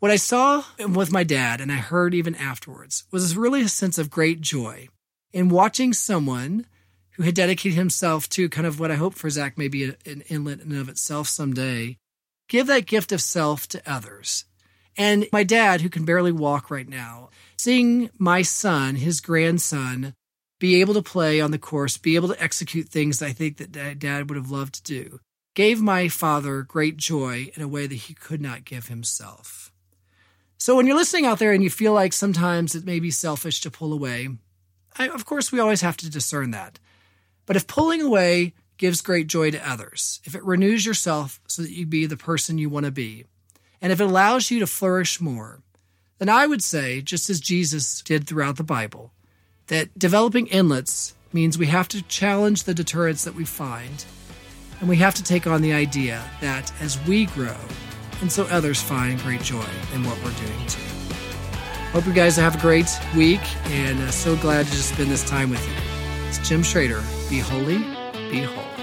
What 0.00 0.12
I 0.12 0.16
saw 0.16 0.62
with 0.78 1.10
my 1.10 1.24
dad, 1.24 1.60
and 1.60 1.72
I 1.72 1.76
heard 1.76 2.14
even 2.14 2.36
afterwards, 2.36 3.04
was 3.10 3.36
really 3.36 3.62
a 3.62 3.68
sense 3.68 3.98
of 3.98 4.10
great 4.10 4.40
joy 4.40 4.86
in 5.32 5.48
watching 5.48 5.92
someone 5.92 6.66
who 7.14 7.24
had 7.24 7.34
dedicated 7.34 7.76
himself 7.76 8.28
to 8.28 8.48
kind 8.48 8.64
of 8.64 8.78
what 8.78 8.92
I 8.92 8.94
hope 8.94 9.16
for 9.16 9.28
Zach 9.28 9.58
may 9.58 9.66
be 9.66 9.82
an 10.06 10.22
inlet 10.28 10.60
in 10.60 10.70
and 10.70 10.80
of 10.80 10.88
itself 10.88 11.26
someday, 11.26 11.96
give 12.48 12.68
that 12.68 12.86
gift 12.86 13.10
of 13.10 13.20
self 13.20 13.66
to 13.70 13.82
others. 13.90 14.44
And 14.96 15.26
my 15.32 15.42
dad, 15.42 15.80
who 15.80 15.88
can 15.88 16.04
barely 16.04 16.30
walk 16.30 16.70
right 16.70 16.88
now, 16.88 17.30
seeing 17.56 18.10
my 18.18 18.42
son, 18.42 18.94
his 18.94 19.20
grandson, 19.20 20.14
be 20.60 20.80
able 20.80 20.94
to 20.94 21.02
play 21.02 21.40
on 21.40 21.50
the 21.50 21.58
course, 21.58 21.98
be 21.98 22.14
able 22.14 22.28
to 22.28 22.40
execute 22.40 22.88
things 22.88 23.20
I 23.20 23.32
think 23.32 23.56
that 23.56 23.98
dad 23.98 24.30
would 24.30 24.36
have 24.36 24.52
loved 24.52 24.74
to 24.76 24.82
do, 24.84 25.18
gave 25.56 25.80
my 25.80 26.06
father 26.06 26.62
great 26.62 26.98
joy 26.98 27.50
in 27.56 27.62
a 27.62 27.68
way 27.68 27.88
that 27.88 27.94
he 27.96 28.14
could 28.14 28.40
not 28.40 28.64
give 28.64 28.86
himself. 28.86 29.72
So 30.60 30.74
when 30.74 30.88
you're 30.88 30.96
listening 30.96 31.24
out 31.24 31.38
there 31.38 31.52
and 31.52 31.62
you 31.62 31.70
feel 31.70 31.92
like 31.92 32.12
sometimes 32.12 32.74
it 32.74 32.84
may 32.84 32.98
be 32.98 33.12
selfish 33.12 33.60
to 33.60 33.70
pull 33.70 33.92
away, 33.92 34.28
I, 34.98 35.08
of 35.08 35.24
course, 35.24 35.52
we 35.52 35.60
always 35.60 35.82
have 35.82 35.96
to 35.98 36.10
discern 36.10 36.50
that. 36.50 36.80
But 37.46 37.54
if 37.54 37.68
pulling 37.68 38.02
away 38.02 38.54
gives 38.76 39.00
great 39.00 39.28
joy 39.28 39.52
to 39.52 39.70
others, 39.70 40.20
if 40.24 40.34
it 40.34 40.44
renews 40.44 40.84
yourself 40.84 41.40
so 41.46 41.62
that 41.62 41.70
you 41.70 41.86
be 41.86 42.06
the 42.06 42.16
person 42.16 42.58
you 42.58 42.68
want 42.68 42.86
to 42.86 42.92
be, 42.92 43.24
and 43.80 43.92
if 43.92 44.00
it 44.00 44.04
allows 44.04 44.50
you 44.50 44.58
to 44.58 44.66
flourish 44.66 45.20
more, 45.20 45.62
then 46.18 46.28
I 46.28 46.48
would 46.48 46.62
say, 46.64 47.02
just 47.02 47.30
as 47.30 47.40
Jesus 47.40 48.02
did 48.02 48.26
throughout 48.26 48.56
the 48.56 48.64
Bible, 48.64 49.12
that 49.68 49.96
developing 49.96 50.48
inlets 50.48 51.14
means 51.32 51.56
we 51.56 51.66
have 51.66 51.86
to 51.88 52.02
challenge 52.02 52.64
the 52.64 52.74
deterrents 52.74 53.22
that 53.22 53.36
we 53.36 53.44
find, 53.44 54.04
and 54.80 54.88
we 54.88 54.96
have 54.96 55.14
to 55.14 55.22
take 55.22 55.46
on 55.46 55.62
the 55.62 55.72
idea 55.72 56.24
that 56.40 56.72
as 56.80 57.00
we 57.06 57.26
grow, 57.26 57.56
and 58.20 58.30
so 58.30 58.44
others 58.44 58.80
find 58.80 59.18
great 59.20 59.42
joy 59.42 59.66
in 59.94 60.04
what 60.04 60.16
we're 60.24 60.32
doing 60.32 60.66
too. 60.66 60.82
Hope 61.92 62.06
you 62.06 62.12
guys 62.12 62.36
have 62.36 62.56
a 62.56 62.60
great 62.60 62.88
week, 63.16 63.40
and 63.70 63.98
uh, 64.00 64.10
so 64.10 64.36
glad 64.36 64.66
to 64.66 64.72
just 64.72 64.90
spend 64.94 65.10
this 65.10 65.28
time 65.28 65.50
with 65.50 65.66
you. 65.66 65.74
It's 66.28 66.46
Jim 66.46 66.62
Schroeder. 66.62 67.02
Be 67.30 67.38
holy, 67.38 67.78
be 68.30 68.42
whole. 68.42 68.77